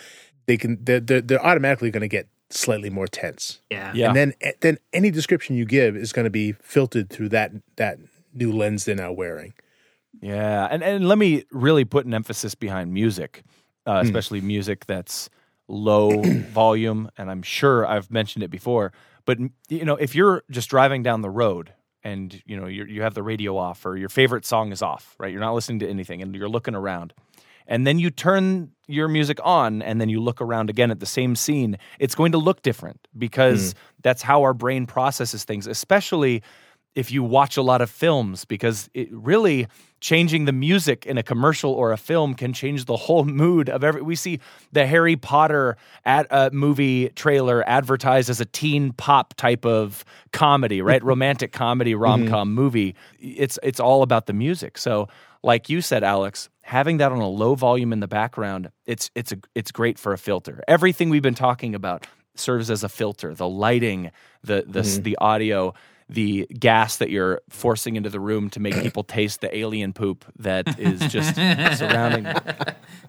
[0.46, 3.60] they can they're they're, they're automatically going to get slightly more tense.
[3.70, 3.92] Yeah.
[3.94, 4.08] Yeah.
[4.08, 7.52] And then eh, then any description you give is going to be filtered through that
[7.76, 7.98] that
[8.34, 9.54] new lens they're now wearing.
[10.20, 13.42] Yeah, and and let me really put an emphasis behind music,
[13.86, 13.90] Hmm.
[13.92, 15.30] uh, especially music that's
[15.70, 17.10] low volume.
[17.16, 18.92] And I'm sure I've mentioned it before,
[19.24, 23.02] but you know, if you're just driving down the road and you know you you
[23.02, 25.30] have the radio off or your favorite song is off, right?
[25.30, 27.12] You're not listening to anything, and you're looking around,
[27.66, 31.06] and then you turn your music on, and then you look around again at the
[31.06, 31.78] same scene.
[31.98, 33.76] It's going to look different because mm.
[34.02, 36.42] that's how our brain processes things, especially
[36.94, 39.68] if you watch a lot of films because it really
[40.00, 43.84] changing the music in a commercial or a film can change the whole mood of
[43.84, 44.40] every we see
[44.72, 50.82] the harry potter ad, uh, movie trailer advertised as a teen pop type of comedy
[50.90, 51.02] right?
[51.04, 52.94] Romantic comedy rom-com movie.
[53.18, 54.78] It's it's all about the music.
[54.78, 55.08] So
[55.42, 59.32] like you said alex having that on a low volume in the background it's it's
[59.32, 60.62] a it's great for a filter.
[60.66, 63.34] Everything we've been talking about serves as a filter.
[63.34, 64.10] The lighting
[64.42, 65.74] the the the audio
[66.12, 70.24] the gas that you're forcing into the room to make people taste the alien poop
[70.40, 71.34] that is just
[71.78, 72.36] surrounding them.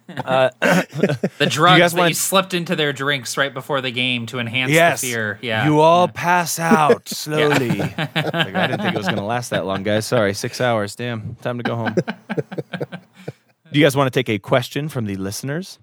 [0.07, 4.39] The drugs guys that wanna- you slipped into their drinks right before the game to
[4.39, 5.01] enhance Yes.
[5.01, 5.39] the fear.
[5.41, 5.65] Yeah.
[5.65, 7.79] You all pass out slowly.
[7.97, 10.05] Like, I didn't think it was going to last that long, guys.
[10.05, 10.95] Sorry, six hours.
[10.95, 11.95] Damn, time to go home.
[11.95, 15.79] Do you guys want to take a question from the listeners?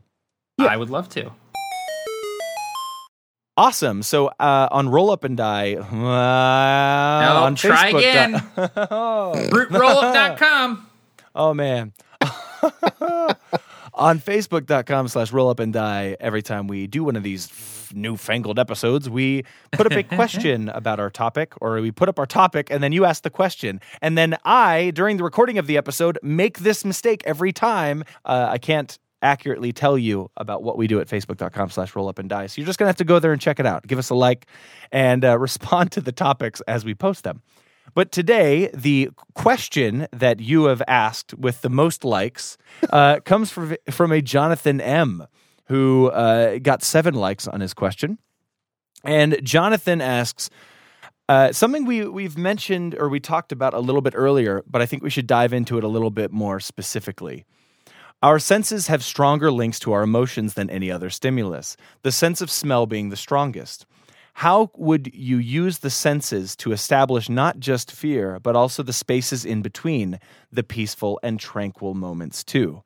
[0.58, 1.30] I would love to.
[3.58, 4.04] Awesome.
[4.04, 7.98] So uh, on Roll Up and Die, uh, on try Facebook.
[7.98, 8.34] again.
[8.56, 10.86] oh, Rootrollup.com.
[11.34, 11.92] oh man.
[13.94, 17.92] on facebook.com slash roll up and die every time we do one of these f-
[17.94, 19.42] newfangled episodes we
[19.72, 22.92] put up a question about our topic or we put up our topic and then
[22.92, 26.84] you ask the question and then i during the recording of the episode make this
[26.84, 31.70] mistake every time uh, i can't accurately tell you about what we do at facebook.com
[31.70, 32.46] slash roll up and die.
[32.46, 33.86] So you're just going to have to go there and check it out.
[33.86, 34.46] Give us a like
[34.92, 37.42] and uh, respond to the topics as we post them.
[37.94, 42.58] But today, the question that you have asked with the most likes
[42.90, 45.26] uh, comes from, from a Jonathan M.,
[45.66, 48.18] who uh, got seven likes on his question.
[49.04, 50.48] And Jonathan asks,
[51.28, 54.86] uh, something we we've mentioned or we talked about a little bit earlier, but I
[54.86, 57.44] think we should dive into it a little bit more specifically.
[58.22, 62.50] Our senses have stronger links to our emotions than any other stimulus, the sense of
[62.50, 63.86] smell being the strongest.
[64.34, 69.44] How would you use the senses to establish not just fear, but also the spaces
[69.44, 70.18] in between
[70.50, 72.82] the peaceful and tranquil moments too?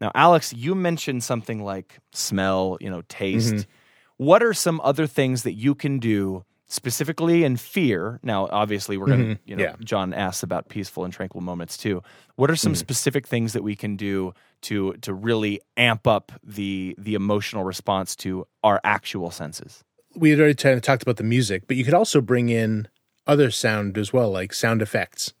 [0.00, 3.54] Now, Alex, you mentioned something like smell, you know, taste.
[3.54, 4.24] Mm-hmm.
[4.24, 8.18] What are some other things that you can do specifically in fear?
[8.22, 9.76] Now, obviously, we're going to, you know, Yeah.
[9.84, 12.02] John asks about peaceful and tranquil moments too.
[12.36, 16.94] What are some specific things that we can do to to really amp up the
[16.98, 19.84] the emotional response to our actual senses?
[20.14, 22.86] we had already kind of talked about the music, but you could also bring in
[23.26, 25.32] other sound as well, like sound effects.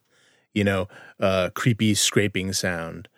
[0.54, 0.88] You know,
[1.20, 3.08] uh, creepy scraping sound.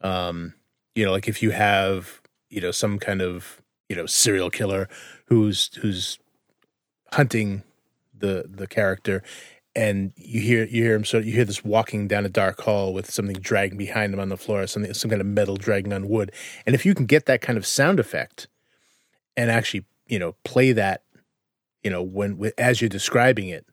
[0.00, 0.54] Um,
[0.94, 4.88] you know, like if you have you know some kind of you know serial killer
[5.26, 6.18] who's who's
[7.12, 7.62] hunting
[8.16, 9.22] the the character,
[9.74, 12.92] and you hear you hear him so you hear this walking down a dark hall
[12.92, 16.08] with something dragging behind him on the floor, something some kind of metal dragging on
[16.08, 16.32] wood,
[16.66, 18.48] and if you can get that kind of sound effect
[19.36, 21.02] and actually you know play that
[21.82, 23.66] you know when as you're describing it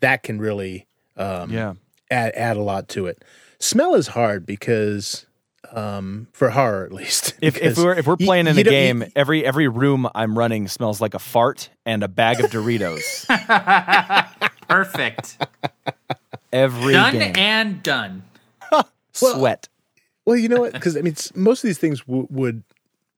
[0.00, 0.86] that can really
[1.16, 1.74] um Yeah.
[2.10, 3.22] add add a lot to it.
[3.60, 5.26] Smell is hard because
[5.70, 8.64] um for horror at least If, if we're if we're you- playing in you a
[8.64, 12.40] don't- you- game, every every room I'm running smells like a fart and a bag
[12.40, 13.26] of Doritos.
[14.68, 15.38] Perfect.
[16.52, 17.32] Every done game.
[17.36, 18.22] and done.
[19.12, 19.68] sweat.
[20.26, 22.62] well you know what because i mean most of these things w- would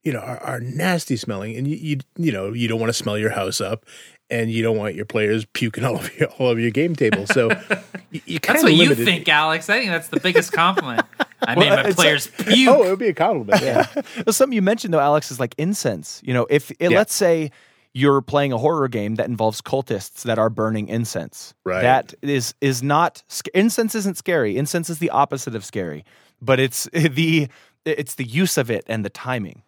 [0.03, 2.95] you know are, are nasty smelling and you, you you know you don't want to
[2.95, 3.87] smell your house up
[4.31, 7.27] and you don't want your players puking all over your all over your game table
[7.27, 7.49] so
[8.11, 9.71] you, you kind That's of what you think, Alex.
[9.71, 11.07] I think that's the biggest compliment.
[11.49, 12.69] I made my players puke.
[12.69, 13.87] oh it would be a compliment yeah
[14.27, 16.21] Well, Something you mentioned though, Alex, is like incense.
[16.25, 16.89] You know, if it, Yeah.
[16.99, 17.51] let's say
[17.93, 21.83] you're playing a horror game that involves cultists that are burning incense, Right.
[21.83, 23.23] That is is not
[23.55, 24.57] incense isn't scary.
[24.57, 26.05] Incense is the opposite of scary,
[26.43, 27.49] but it's the
[27.85, 29.63] it's the use of it and the timing.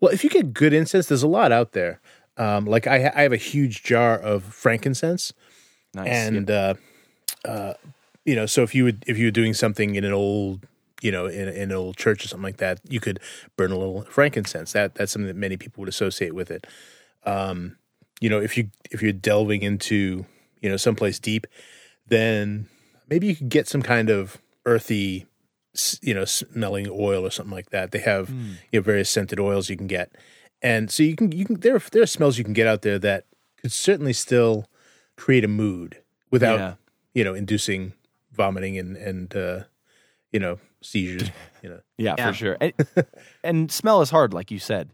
[0.00, 2.00] Well, if you get good incense, there's a lot out there.
[2.38, 5.32] Um, like I, I have a huge jar of frankincense,
[5.94, 6.08] Nice.
[6.08, 6.74] and uh,
[7.44, 7.74] uh,
[8.24, 10.66] you know, so if you would, if you were doing something in an old,
[11.02, 13.20] you know, in, in an old church or something like that, you could
[13.56, 14.72] burn a little frankincense.
[14.72, 16.66] That that's something that many people would associate with it.
[17.24, 17.76] Um,
[18.20, 20.24] you know, if you if you're delving into
[20.62, 21.46] you know someplace deep,
[22.06, 22.66] then
[23.08, 25.26] maybe you could get some kind of earthy,
[26.00, 27.90] you know, smelling oil or something like that.
[27.92, 28.52] They have Hmm.
[28.72, 30.12] you know various scented oils you can get,
[30.62, 32.82] and so you can you can there are, there are smells you can get out
[32.82, 33.26] there that
[33.60, 34.66] could certainly still
[35.16, 35.98] create a mood
[36.30, 36.74] without Yeah.
[37.14, 37.92] you know inducing
[38.32, 39.64] vomiting and and uh,
[40.32, 41.30] you know seizures.
[41.62, 42.26] You know, Yeah, Yeah.
[42.28, 42.56] for sure.
[42.60, 42.72] And,
[43.42, 44.90] and smell is hard, like you said.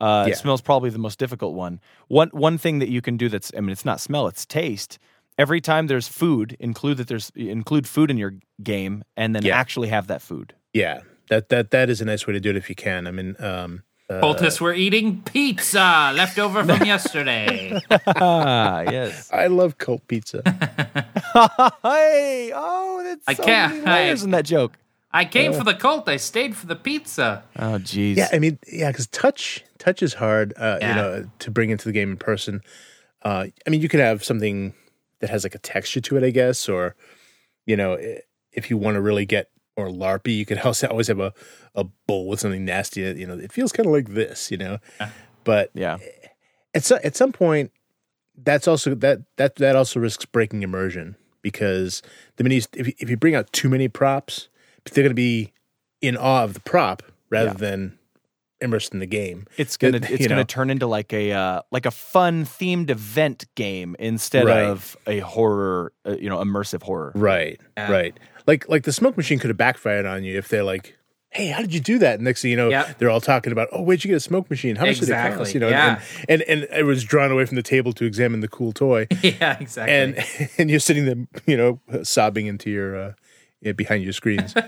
[0.00, 0.34] Uh, Yeah.
[0.34, 1.78] Smell's probably the most difficult one.
[2.08, 4.98] One one thing that you can do that's I mean, it's not smell, it's taste.
[5.38, 9.56] Every time there's food, include that there's include food in your game, and then Yeah.
[9.60, 10.54] actually have that food.
[10.72, 13.06] yeah, that that that is a nice way to do it if you can.
[13.06, 17.78] I mean, um, uh, Poultice, we're eating pizza left over from yesterday.
[18.16, 19.30] ah, yes.
[19.32, 20.42] I love cult pizza.
[21.82, 24.72] hey, oh, that's I so can't- many layers I- in that joke.
[25.12, 26.08] I came for the cult.
[26.08, 27.42] I stayed for the pizza.
[27.58, 28.16] Oh, jeez.
[28.16, 30.88] Yeah, I mean, yeah, because touch touch is hard, uh, Yeah.
[30.88, 32.60] you know, to bring into the game in person.
[33.22, 34.72] Uh, I mean, you could have something
[35.20, 36.94] that has like a texture to it, I guess, or
[37.66, 37.98] you know,
[38.52, 41.32] if you want to really get more larpy, you could also always have a
[41.74, 43.00] a bowl with something nasty.
[43.00, 44.78] You know, it feels kind of like this, you know.
[45.44, 45.98] But yeah.
[46.74, 47.72] at so, at some point,
[48.36, 52.02] that's also that that that also risks breaking immersion because
[52.36, 54.48] the minute if you, if you bring out too many props,
[54.92, 55.52] they're going to be
[56.00, 57.54] in awe of the prop rather Yeah.
[57.54, 57.98] than
[58.62, 59.46] immersed in the game.
[59.56, 60.44] It's gonna It- it's gonna know.
[60.44, 64.64] turn into like a uh, like a fun themed event game instead Right.
[64.64, 67.12] of a horror, uh, you know, immersive horror.
[67.14, 67.90] Right, Yeah.
[67.90, 68.20] right.
[68.46, 70.96] Like like the smoke machine could have backfired on you if they're like,
[71.30, 72.98] "Hey, how did you do that?" And next thing you know, Yep.
[72.98, 74.76] they're all talking about, "Oh, where'd you get a smoke machine?
[74.76, 76.00] How much did it Exactly, cost?" You know, yeah.
[76.28, 79.06] and, and and it was drawn away from the table to examine the cool toy,
[79.22, 79.94] yeah, exactly.
[79.94, 81.16] and and you're sitting there,
[81.46, 83.12] you know, sobbing into your uh,
[83.60, 84.54] yeah, behind your screens.
[84.56, 84.64] I,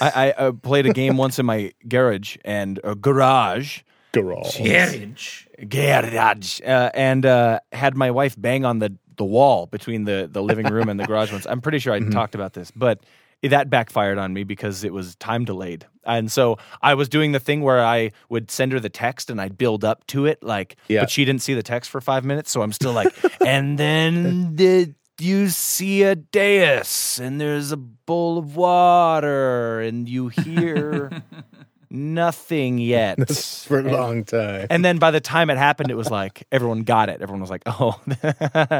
[0.00, 3.80] I uh, played a game once in my garage and uh, garage,
[4.12, 4.58] Garage.
[4.60, 5.46] Garage.
[5.68, 10.42] garage, uh, and uh, had my wife bang on the the wall between the the
[10.42, 11.46] living room and the garage once.
[11.46, 13.00] I'm pretty sure I talked about this, but
[13.42, 15.86] that backfired on me because it was time delayed.
[16.04, 19.40] And so I was doing the thing where I would send her the text and
[19.40, 21.00] I'd build up to it, like, Yeah.
[21.00, 22.50] but she didn't see the text for five minutes.
[22.50, 23.12] So I'm still like,
[23.46, 30.28] and then did you see a dais and there's a bowl of water and you
[30.28, 31.10] hear
[31.90, 33.30] nothing yet.
[33.66, 34.66] for a long time.
[34.70, 37.22] And then by the time it happened, it was like everyone got it.
[37.22, 38.00] Everyone was like, "Oh,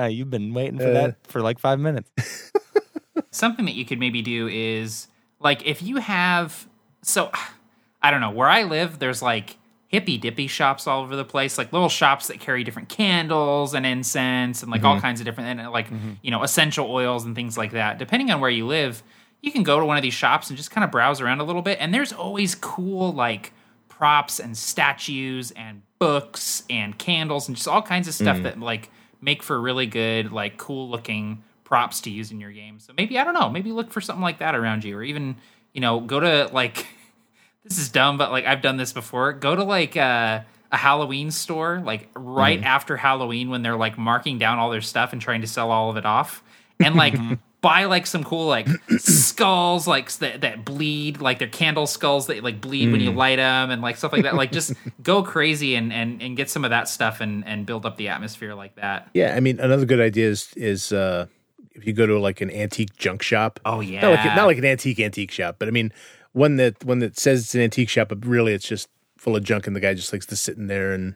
[0.10, 0.92] you've been waiting for Uh.
[0.92, 2.10] that for like five minutes."
[3.30, 5.08] something that you could maybe do is
[5.40, 6.66] like if you have
[7.02, 7.30] so
[8.02, 9.56] I don't know where I live there's like
[9.88, 13.86] hippy dippy shops all over the place like little shops that carry different candles and
[13.86, 15.02] incense and like all mm-hmm.
[15.02, 16.12] kinds of different and like mm-hmm.
[16.22, 17.98] you know essential oils and things like that.
[17.98, 19.02] Depending on where you live
[19.42, 21.44] you can go to one of these shops and just kind of browse around a
[21.44, 23.52] little bit and there's always cool like
[23.88, 28.42] props and statues and books and candles and just all kinds of stuff mm.
[28.42, 32.78] that like make for really good like cool looking props to use in your game.
[32.78, 35.36] So maybe I don't know, maybe look for something like that around you or even,
[35.72, 36.86] you know, go to like
[37.68, 39.32] this is dumb but like I've done this before.
[39.32, 40.40] Go to like uh,
[40.72, 45.12] a Halloween store like right after Halloween when they're like marking down all their stuff
[45.12, 46.42] and trying to sell all of it off
[46.80, 47.14] and like
[47.60, 52.42] buy like some cool like skulls like that, that bleed like they're candle skulls that
[52.44, 54.34] like bleed when you light them and like stuff like that.
[54.34, 57.84] Like just go crazy and and and get some of that stuff and and build
[57.86, 59.08] up the atmosphere like that.
[59.14, 61.26] Yeah, I mean, another good idea is is uh,
[61.74, 63.58] if you go to like an antique junk shop.
[63.64, 64.34] oh not like yeah.
[64.34, 65.92] not like an antique antique shop, but I mean
[66.36, 69.42] one that one that says it's an antique shop, but really it's just full of
[69.42, 71.14] junk, and the guy just likes to sit in there and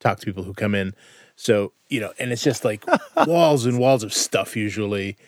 [0.00, 0.94] talk to people who come in.
[1.36, 2.82] So you know, and it's just like
[3.26, 4.56] walls and walls of stuff.
[4.56, 5.18] Usually,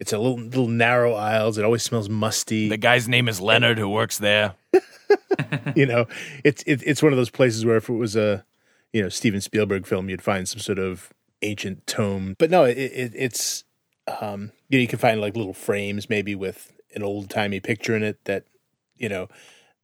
[0.00, 1.58] it's a little little narrow aisles.
[1.58, 2.70] It always smells musty.
[2.70, 4.54] The guy's name is Leonard, who works there.
[5.76, 6.06] you know,
[6.42, 8.46] it's it, it's one of those places where if it was a
[8.94, 12.34] you know Steven Spielberg film, you'd find some sort of ancient tome.
[12.38, 13.64] But no, it, it, it's
[14.22, 17.94] um, you know you can find like little frames maybe with an old timey picture
[17.94, 18.46] in it that
[18.98, 19.28] you know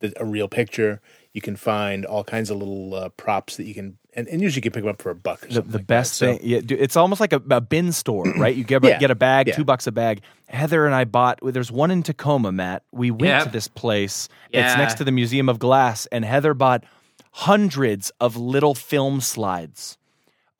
[0.00, 1.00] that a real picture.
[1.34, 4.58] You can find all kinds of little uh, props that you can and, and usually
[4.58, 5.42] you can pick them up for a buck.
[5.44, 6.26] Or The, something the like best that.
[6.26, 8.54] So- thing, yeah, dude, it's almost like a, a bin store, right?
[8.54, 9.54] You get a, Yeah, get a bag, yeah.
[9.56, 10.20] two bucks a bag.
[10.48, 11.38] Heather and I bought.
[11.42, 12.82] There's one in Tacoma, Matt.
[12.92, 13.44] We went Yep.
[13.44, 14.28] to this place.
[14.50, 16.84] It's next to the Museum of Glass, and Heather bought
[17.32, 19.96] hundreds of little film slides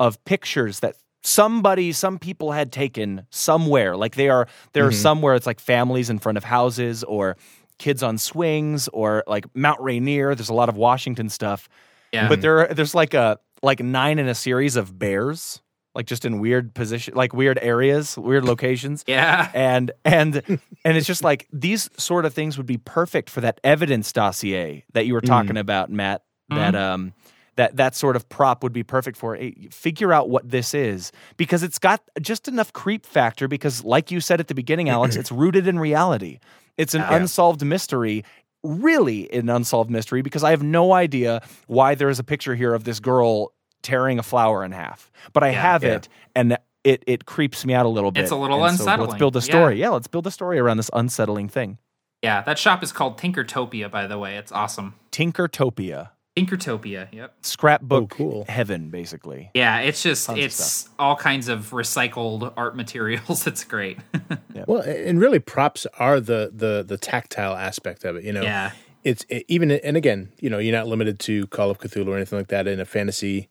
[0.01, 4.89] of pictures that somebody some people had taken somewhere like they are there Mm-hmm.
[4.89, 7.37] are somewhere it's like families in front of houses or
[7.83, 11.69] kids on swings or like mount rainier there's a lot of washington stuff.
[12.13, 12.29] Yeah.
[12.29, 15.61] but there there's like a like nine in a series of bears
[15.95, 19.05] like just in weird position like weird areas weird locations.
[19.09, 19.51] Yeah.
[19.53, 23.61] And and and it's just like these sort of things would be perfect for that
[23.65, 27.13] evidence dossier that you were talking about matt that um
[27.57, 29.37] that that sort of prop would be perfect for.
[29.37, 29.75] It.
[29.75, 34.21] figure out what this is because it's got just enough creep factor because like you
[34.21, 36.39] said at the beginning alex it's rooted in reality
[36.79, 38.25] it's an unsolved mystery
[38.65, 42.75] really an unsolved mystery because i have no idea why there is a picture here
[42.75, 43.53] of this girl
[43.83, 45.95] tearing a flower in half but i have yeah.
[45.95, 48.23] it and it it creeps me out a little bit.
[48.23, 49.43] It's a little And so let's build a Yeah.
[49.43, 49.79] story.
[49.79, 51.79] Yeah let's build a story around this unsettling thing.
[52.23, 54.37] Yeah that shop is called tinkertopia by the way.
[54.37, 54.95] It's awesome.
[55.11, 58.45] Tinkertopia tinkertopia yep scrapbook Oh, cool.
[58.49, 63.99] heaven basically yeah it's just Tons it's all kinds of recycled art materials it's great
[64.67, 68.25] Well, and really, props are the the the tactile aspect of it.
[68.25, 68.73] You know, Yeah.
[69.03, 72.17] It's it, even, and again, you know, you're not limited to Call of Cthulhu or
[72.17, 73.49] anything like that in a fantasy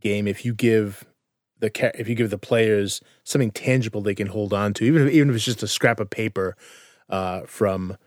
[0.00, 0.26] game.
[0.28, 1.04] If you give
[1.58, 5.06] the cha- if you give the players something tangible they can hold on to, even
[5.08, 6.56] if, even if it's just a scrap of paper
[7.10, 7.98] uh, from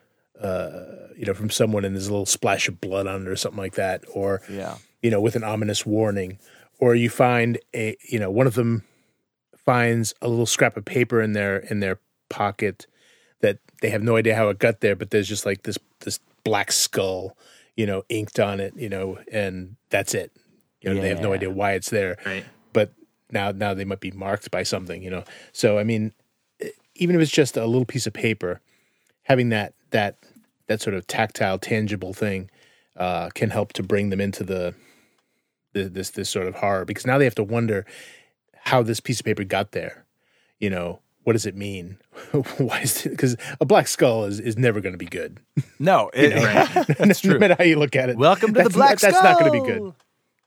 [0.41, 3.35] uh, you know from someone and there's a little splash of blood on it or
[3.35, 6.39] something like that, or yeah you know, with an ominous warning,
[6.79, 8.83] or you find a, you know, one of them
[9.55, 12.87] finds a little scrap of paper in their in their pocket
[13.41, 16.19] that they have no idea how it got there, but there's just like this this
[16.43, 17.37] black skull,
[17.75, 20.31] you know, inked on it, you know, and that's it.
[20.81, 22.91] You know, they have no idea why it's there, right but
[23.31, 25.23] now now they might be marked by something, you know.
[25.51, 26.13] So I mean,
[26.95, 28.59] even if it's just a little piece of paper,
[29.25, 30.17] having that that
[30.67, 32.49] that sort of tactile, tangible thing
[32.97, 34.73] uh, can help to bring them into the,
[35.73, 37.85] the this this sort of horror because now they have to wonder
[38.55, 40.05] how this piece of paper got there.
[40.59, 41.97] You know, what does it mean?
[42.57, 43.09] Why is it?
[43.09, 45.39] Because a black skull is, is never going to be good.
[45.79, 46.29] no it,
[46.97, 48.17] that's no true matter how you look at it.
[48.17, 49.93] welcome to the That's black not- That's not going to be good.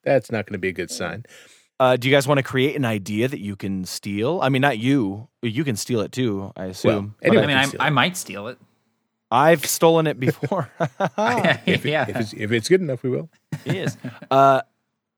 [0.04, 1.26] That's not going to be a good sign.
[1.80, 4.40] Uh, do you guys want to create an idea that you can steal?
[4.42, 5.28] I mean, not you.
[5.42, 7.14] You can steal it too, I assume.
[7.20, 7.42] But anyway.
[7.44, 8.58] i mean I, I might steal it
[9.30, 10.70] I've stolen it before.
[11.18, 11.84] yeah If
[12.16, 13.28] it's, if it's good enough, we will.
[13.64, 13.96] it is.
[14.30, 14.62] Uh,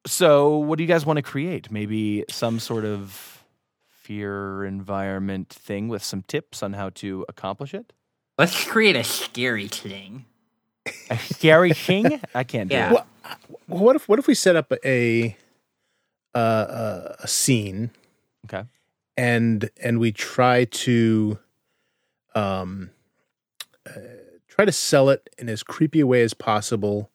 [0.06, 1.70] so, what do you guys want to create?
[1.70, 3.44] Maybe some sort of
[3.86, 7.92] fear environment thing with some tips on how to accomplish it?
[8.38, 10.24] Let's create a scary thing.
[11.10, 12.20] A scary king?
[12.34, 12.88] I can't do Yeah.
[12.88, 12.92] it.
[12.94, 13.06] Well,
[13.68, 15.36] Well, what if what if we set up a
[16.34, 17.90] uh, a, a scene
[18.46, 18.64] Okay.
[19.16, 21.38] and and we try to
[22.34, 22.99] um uh,
[24.60, 27.10] try to sell it in as creepy a way as possible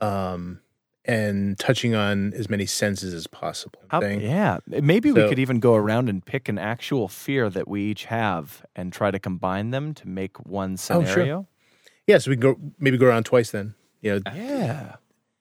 [0.00, 0.60] um
[1.04, 4.58] and touching on as many senses as possible How, yeah.
[4.66, 8.62] Maybe we could even go around and pick an actual fear that we each have
[8.76, 11.06] and try to combine them to make one Oh, sure.
[11.06, 11.46] scenario.
[12.06, 14.96] yeah so we can go maybe go around twice then you know Yeah.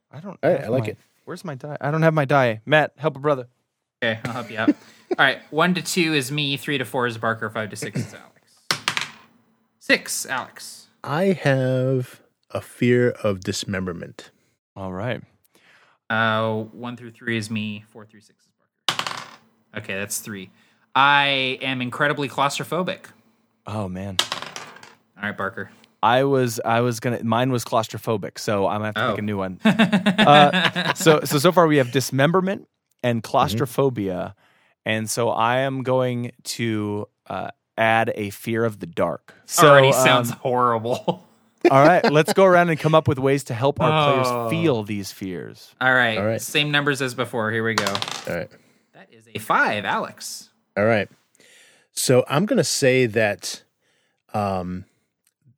[0.10, 0.98] I don't All right, have I like my- it.
[1.26, 1.76] Where's my die?
[1.82, 2.62] I don't have my die.
[2.66, 3.48] Matt, help a brother.
[4.02, 4.70] Okay, I'll help you out.
[5.20, 8.00] All right, one to two is me, three to four is Barker, five to six
[8.00, 9.04] is Alex.
[9.80, 10.87] Six, Alex.
[11.08, 14.32] I have a fear of dismemberment
[14.76, 15.22] All right.
[16.10, 18.52] Uh, one through three is me, four through six is
[18.88, 19.24] Barker.
[19.78, 20.50] Okay, that's three.
[20.96, 23.06] I am incredibly claustrophobic.
[23.66, 24.18] Oh man.
[25.18, 25.70] All right, Barker.
[26.04, 29.10] I was I was gonna mine was claustrophobic, so I'm gonna have to Oh.
[29.12, 29.60] pick a new one.
[29.66, 32.68] uh, so so so far we have dismemberment
[33.04, 33.30] and Mm-hmm.
[33.32, 34.36] claustrophobia,
[34.86, 39.34] and so I am going to uh, add a fear of the dark.
[39.46, 41.24] So Already um, sounds horrible.
[41.72, 42.10] all right.
[42.12, 44.04] Let's go around and come up with ways to help our Oh.
[44.04, 45.74] players feel these fears.
[45.80, 46.42] All right, All right.
[46.42, 47.52] same numbers as before.
[47.52, 47.86] Here we go.
[47.86, 48.50] all right
[48.94, 50.50] That is a five, Alex.
[50.76, 51.10] All right.
[51.92, 53.64] So I'm going to say that
[54.34, 54.86] um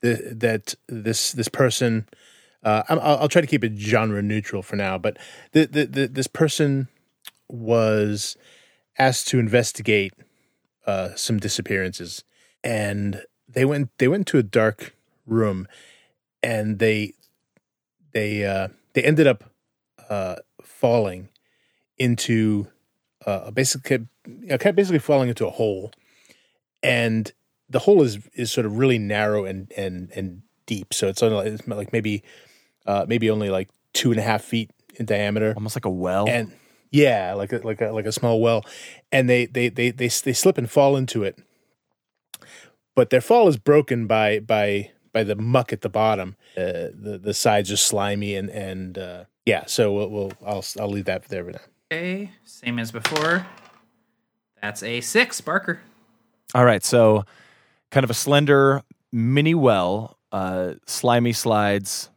[0.01, 2.07] the, that this this person
[2.63, 5.17] uh I'm, I'll, I'll try to keep it genre neutral for now, but
[5.53, 6.87] the, the, the this person
[7.49, 8.37] was
[8.97, 10.13] asked to investigate
[10.85, 12.23] uh some disappearances
[12.63, 14.93] and they went they went to a dark
[15.25, 15.67] room
[16.41, 17.13] and they
[18.13, 19.43] they uh they ended up
[20.09, 21.29] uh falling
[21.97, 22.67] into
[23.25, 25.91] uh, basically, you know, kind of basically falling into a hole,
[26.81, 27.33] and
[27.69, 30.93] the hole is is sort of really narrow and and and deep.
[30.93, 32.23] So it's only like, it's like maybe
[32.85, 36.27] uh, maybe only like two and a half feet in diameter, Almost like a well.
[36.29, 36.51] and
[36.91, 38.65] yeah, like a, like a, like a small well,
[39.11, 41.37] and they they they they they slip and fall into it,
[42.95, 46.35] but their fall is broken by by by the muck at the bottom.
[46.57, 49.65] Uh, the the sides are slimy and and uh, yeah.
[49.65, 51.59] So we'll, we'll I'll I'll leave that there for now.
[51.91, 53.45] Okay, same as before.
[54.61, 55.79] That's a six, Barker.
[56.53, 57.25] All right, so
[57.91, 58.81] kind of a slender
[59.11, 62.09] mini well, uh, slimy slides.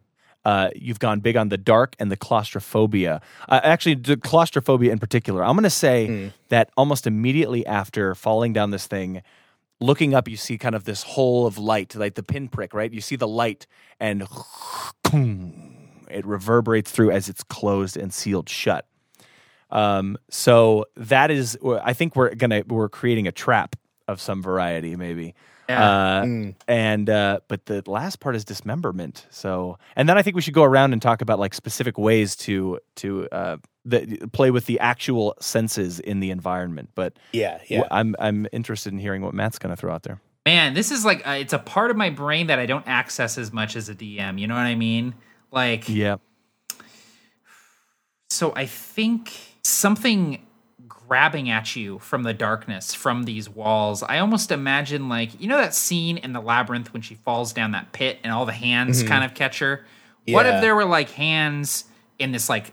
[0.45, 3.21] Uh, you've gone big on the dark and the claustrophobia.
[3.49, 5.45] Uh, actually, the claustrophobia in particular.
[5.45, 9.23] I'm going to say that almost immediately after falling down this thing,
[9.81, 12.93] looking up, you see kind of this hole of light, like the pinprick, right?
[12.93, 13.67] You see the light,
[14.01, 14.27] and
[16.11, 18.87] it reverberates through as it's closed and sealed shut.
[19.71, 23.77] Um, so that is, I think we're gonna we're creating a trap
[24.07, 25.35] of some variety, maybe.
[25.73, 26.23] Yeah.
[26.23, 29.27] Uh, And uh, but the last part is dismemberment.
[29.31, 32.37] So, and then I think we should go around and talk about like specific ways
[32.37, 36.91] to to uh, the, play with the actual senses in the environment.
[36.95, 37.83] But Yeah, yeah.
[37.83, 40.21] wh- I'm I'm interested in hearing what Matt's going to throw out there.
[40.47, 43.39] Man, this is like uh, it's a part of my brain that I don't access
[43.39, 44.39] as much as a DM.
[44.41, 45.15] You know what I mean?
[45.53, 46.17] Like, Yeah.
[48.31, 50.45] so I think something
[51.13, 54.03] grabbing at you from the darkness from these walls.
[54.03, 57.73] I almost imagine like you know that scene in the labyrinth when she falls down
[57.73, 59.85] that pit and all the hands kind of catch her.
[60.27, 61.85] What if there were like hands
[62.19, 62.73] in this like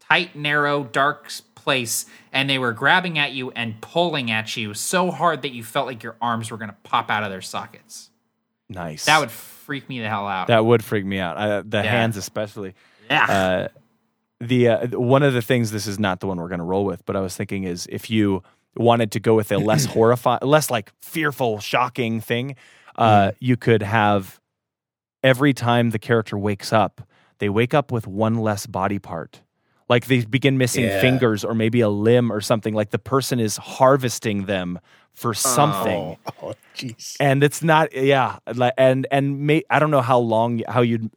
[0.00, 5.10] tight, narrow, dark place, and they were grabbing at you and pulling at you so
[5.10, 8.08] hard that you felt like your arms were going to pop out of their sockets?
[8.70, 9.04] Nice.
[9.04, 10.46] That would freak me the hell out.
[10.46, 11.36] that would freak me out.
[11.36, 11.90] I, the Yeah.
[11.90, 12.74] hands especially.
[13.10, 13.68] yeah.
[13.68, 13.68] Uh,
[14.40, 16.84] the uh, one of the things this is not the one we're going to roll
[16.84, 18.42] with, but I was thinking is if you
[18.76, 22.54] wanted to go with a less horrifying, less like fearful, shocking thing,
[22.96, 24.40] uh, you could have
[25.22, 27.00] every time the character wakes up,
[27.38, 29.42] they wake up with one less body part.
[29.88, 31.00] Like they begin missing Yeah.
[31.00, 32.74] fingers or maybe a limb or something.
[32.74, 34.78] Like the person is harvesting them
[35.14, 37.16] for something Oh, jeez.
[37.18, 38.38] and it's not yeah
[38.76, 41.10] and and may, i don't know how long how you'd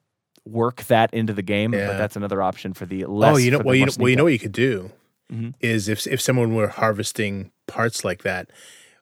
[0.45, 1.87] work that into the game Yeah.
[1.87, 4.15] but that's another option for the less oh, you know, well, you know, well, you
[4.15, 4.91] know what you could do
[5.31, 5.53] Mhm.
[5.61, 8.49] is if if someone were harvesting parts like that,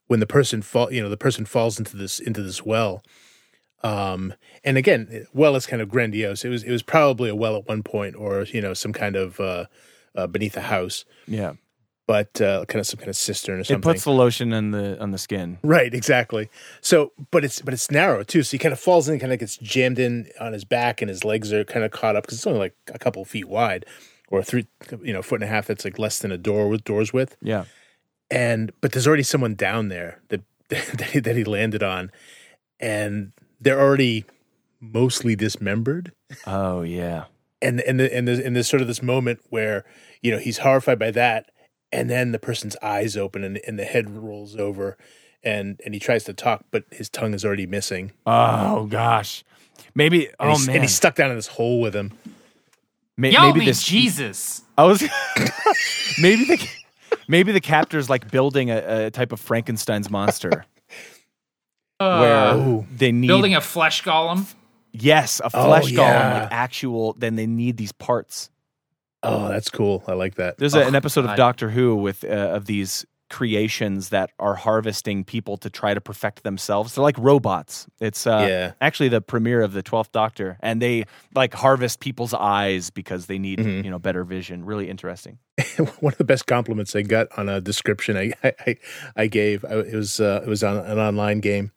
[0.08, 3.02] when the person fall, you know, the person falls into this into this well.
[3.82, 4.34] Um,
[4.66, 6.44] and again, well, it's kind of grandiose.
[6.44, 9.16] It was it was probably a well at one point, or you know, some kind
[9.16, 9.66] of uh,
[10.16, 11.54] uh, beneath a house, yeah
[12.10, 13.88] but uh, kind of some kind of cistern or something.
[13.88, 16.50] it puts the lotion on the on the skin Right, exactly.
[16.82, 18.42] So, but it's but it's narrow too.
[18.42, 21.10] So he kind of falls in, kind of gets jammed in on his back, and
[21.10, 23.86] his legs are kind of caught up because it's only like a couple feet wide,
[24.30, 24.66] or three,
[25.04, 25.68] you know, foot and a half.
[25.68, 27.38] That's like less than a door with doors width.
[27.44, 27.66] yeah
[28.32, 32.10] And but there's already someone down there that that he, that he landed on,
[32.80, 34.26] and they're already
[34.82, 36.12] mostly dismembered.
[36.48, 37.26] Oh yeah.
[37.62, 39.86] and and the, and there's, and there's sort of this moment where
[40.24, 41.52] you know he's horrified by that,
[41.92, 44.98] and then the person's eyes open and, and the head rolls over,
[45.44, 48.12] and and he tries to talk, but his tongue is already missing.
[48.26, 49.44] Oh gosh.
[49.96, 50.28] Maybe.
[50.28, 50.76] And oh he's, man.
[50.78, 52.12] and he's stuck down in this hole with him.
[53.18, 53.84] May- Yo, maybe this.
[53.84, 54.62] Jesus.
[54.78, 55.02] I was.
[56.22, 56.70] maybe the.
[57.28, 60.66] Maybe the captor's like building a, a type of Frankenstein's monster
[62.00, 62.86] uh, where Oh.
[62.96, 64.46] they need Building a flesh golem.
[64.94, 66.44] yes a Oh, flesh golem yeah.
[66.44, 67.14] with actual.
[67.14, 68.50] Then they need these parts.
[69.24, 70.04] Oh, that's cool.
[70.08, 70.58] I like that.
[70.58, 74.56] There's a, an Oh, episode of Doctor Who with uh, of these creations that are
[74.56, 76.96] harvesting people to try to perfect themselves.
[76.96, 77.86] They're like robots.
[78.00, 78.72] It's uh, Yeah.
[78.82, 81.06] actually the premiere of the Twelfth Doctor, and they
[81.36, 83.84] like harvest people's eyes because they need Mhm.
[83.86, 84.66] you know better vision.
[84.66, 85.38] Really interesting.
[86.00, 88.78] One of the best compliments I got on a description I I,
[89.16, 91.72] I gave I, it was uh, it was on an online game,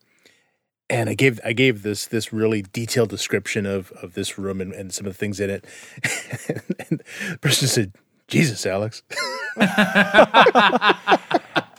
[0.89, 4.73] and I gave I gave this this really detailed description of of this room and,
[4.73, 5.65] and some of the things in it,
[6.89, 7.93] and the person said,
[8.27, 9.01] "Jesus, Alex."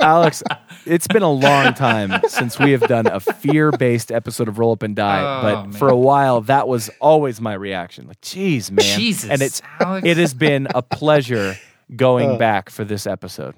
[0.00, 0.42] Alex,
[0.84, 4.82] it's been a long time since we have done a fear-based episode of Roll Up
[4.82, 5.72] and Die, Oh, but man.
[5.72, 8.06] for a while that was always my reaction.
[8.06, 8.84] Like, "Jeez, man.
[8.98, 10.06] Jesus, and it's Alex.
[10.06, 11.56] it has been a pleasure
[11.96, 12.36] going Oh.
[12.36, 13.54] back for this episode.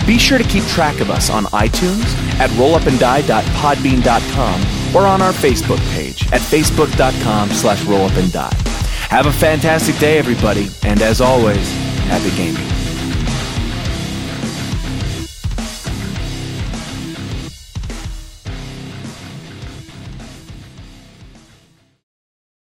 [0.06, 2.04] Be sure to keep track of us on iTunes,
[2.38, 8.52] at rollupanddie.podbean.com, or on our Facebook page at facebook.com slash rollupanddie.
[9.08, 11.70] Have a fantastic day, everybody, and as always,
[12.06, 12.81] happy gaming.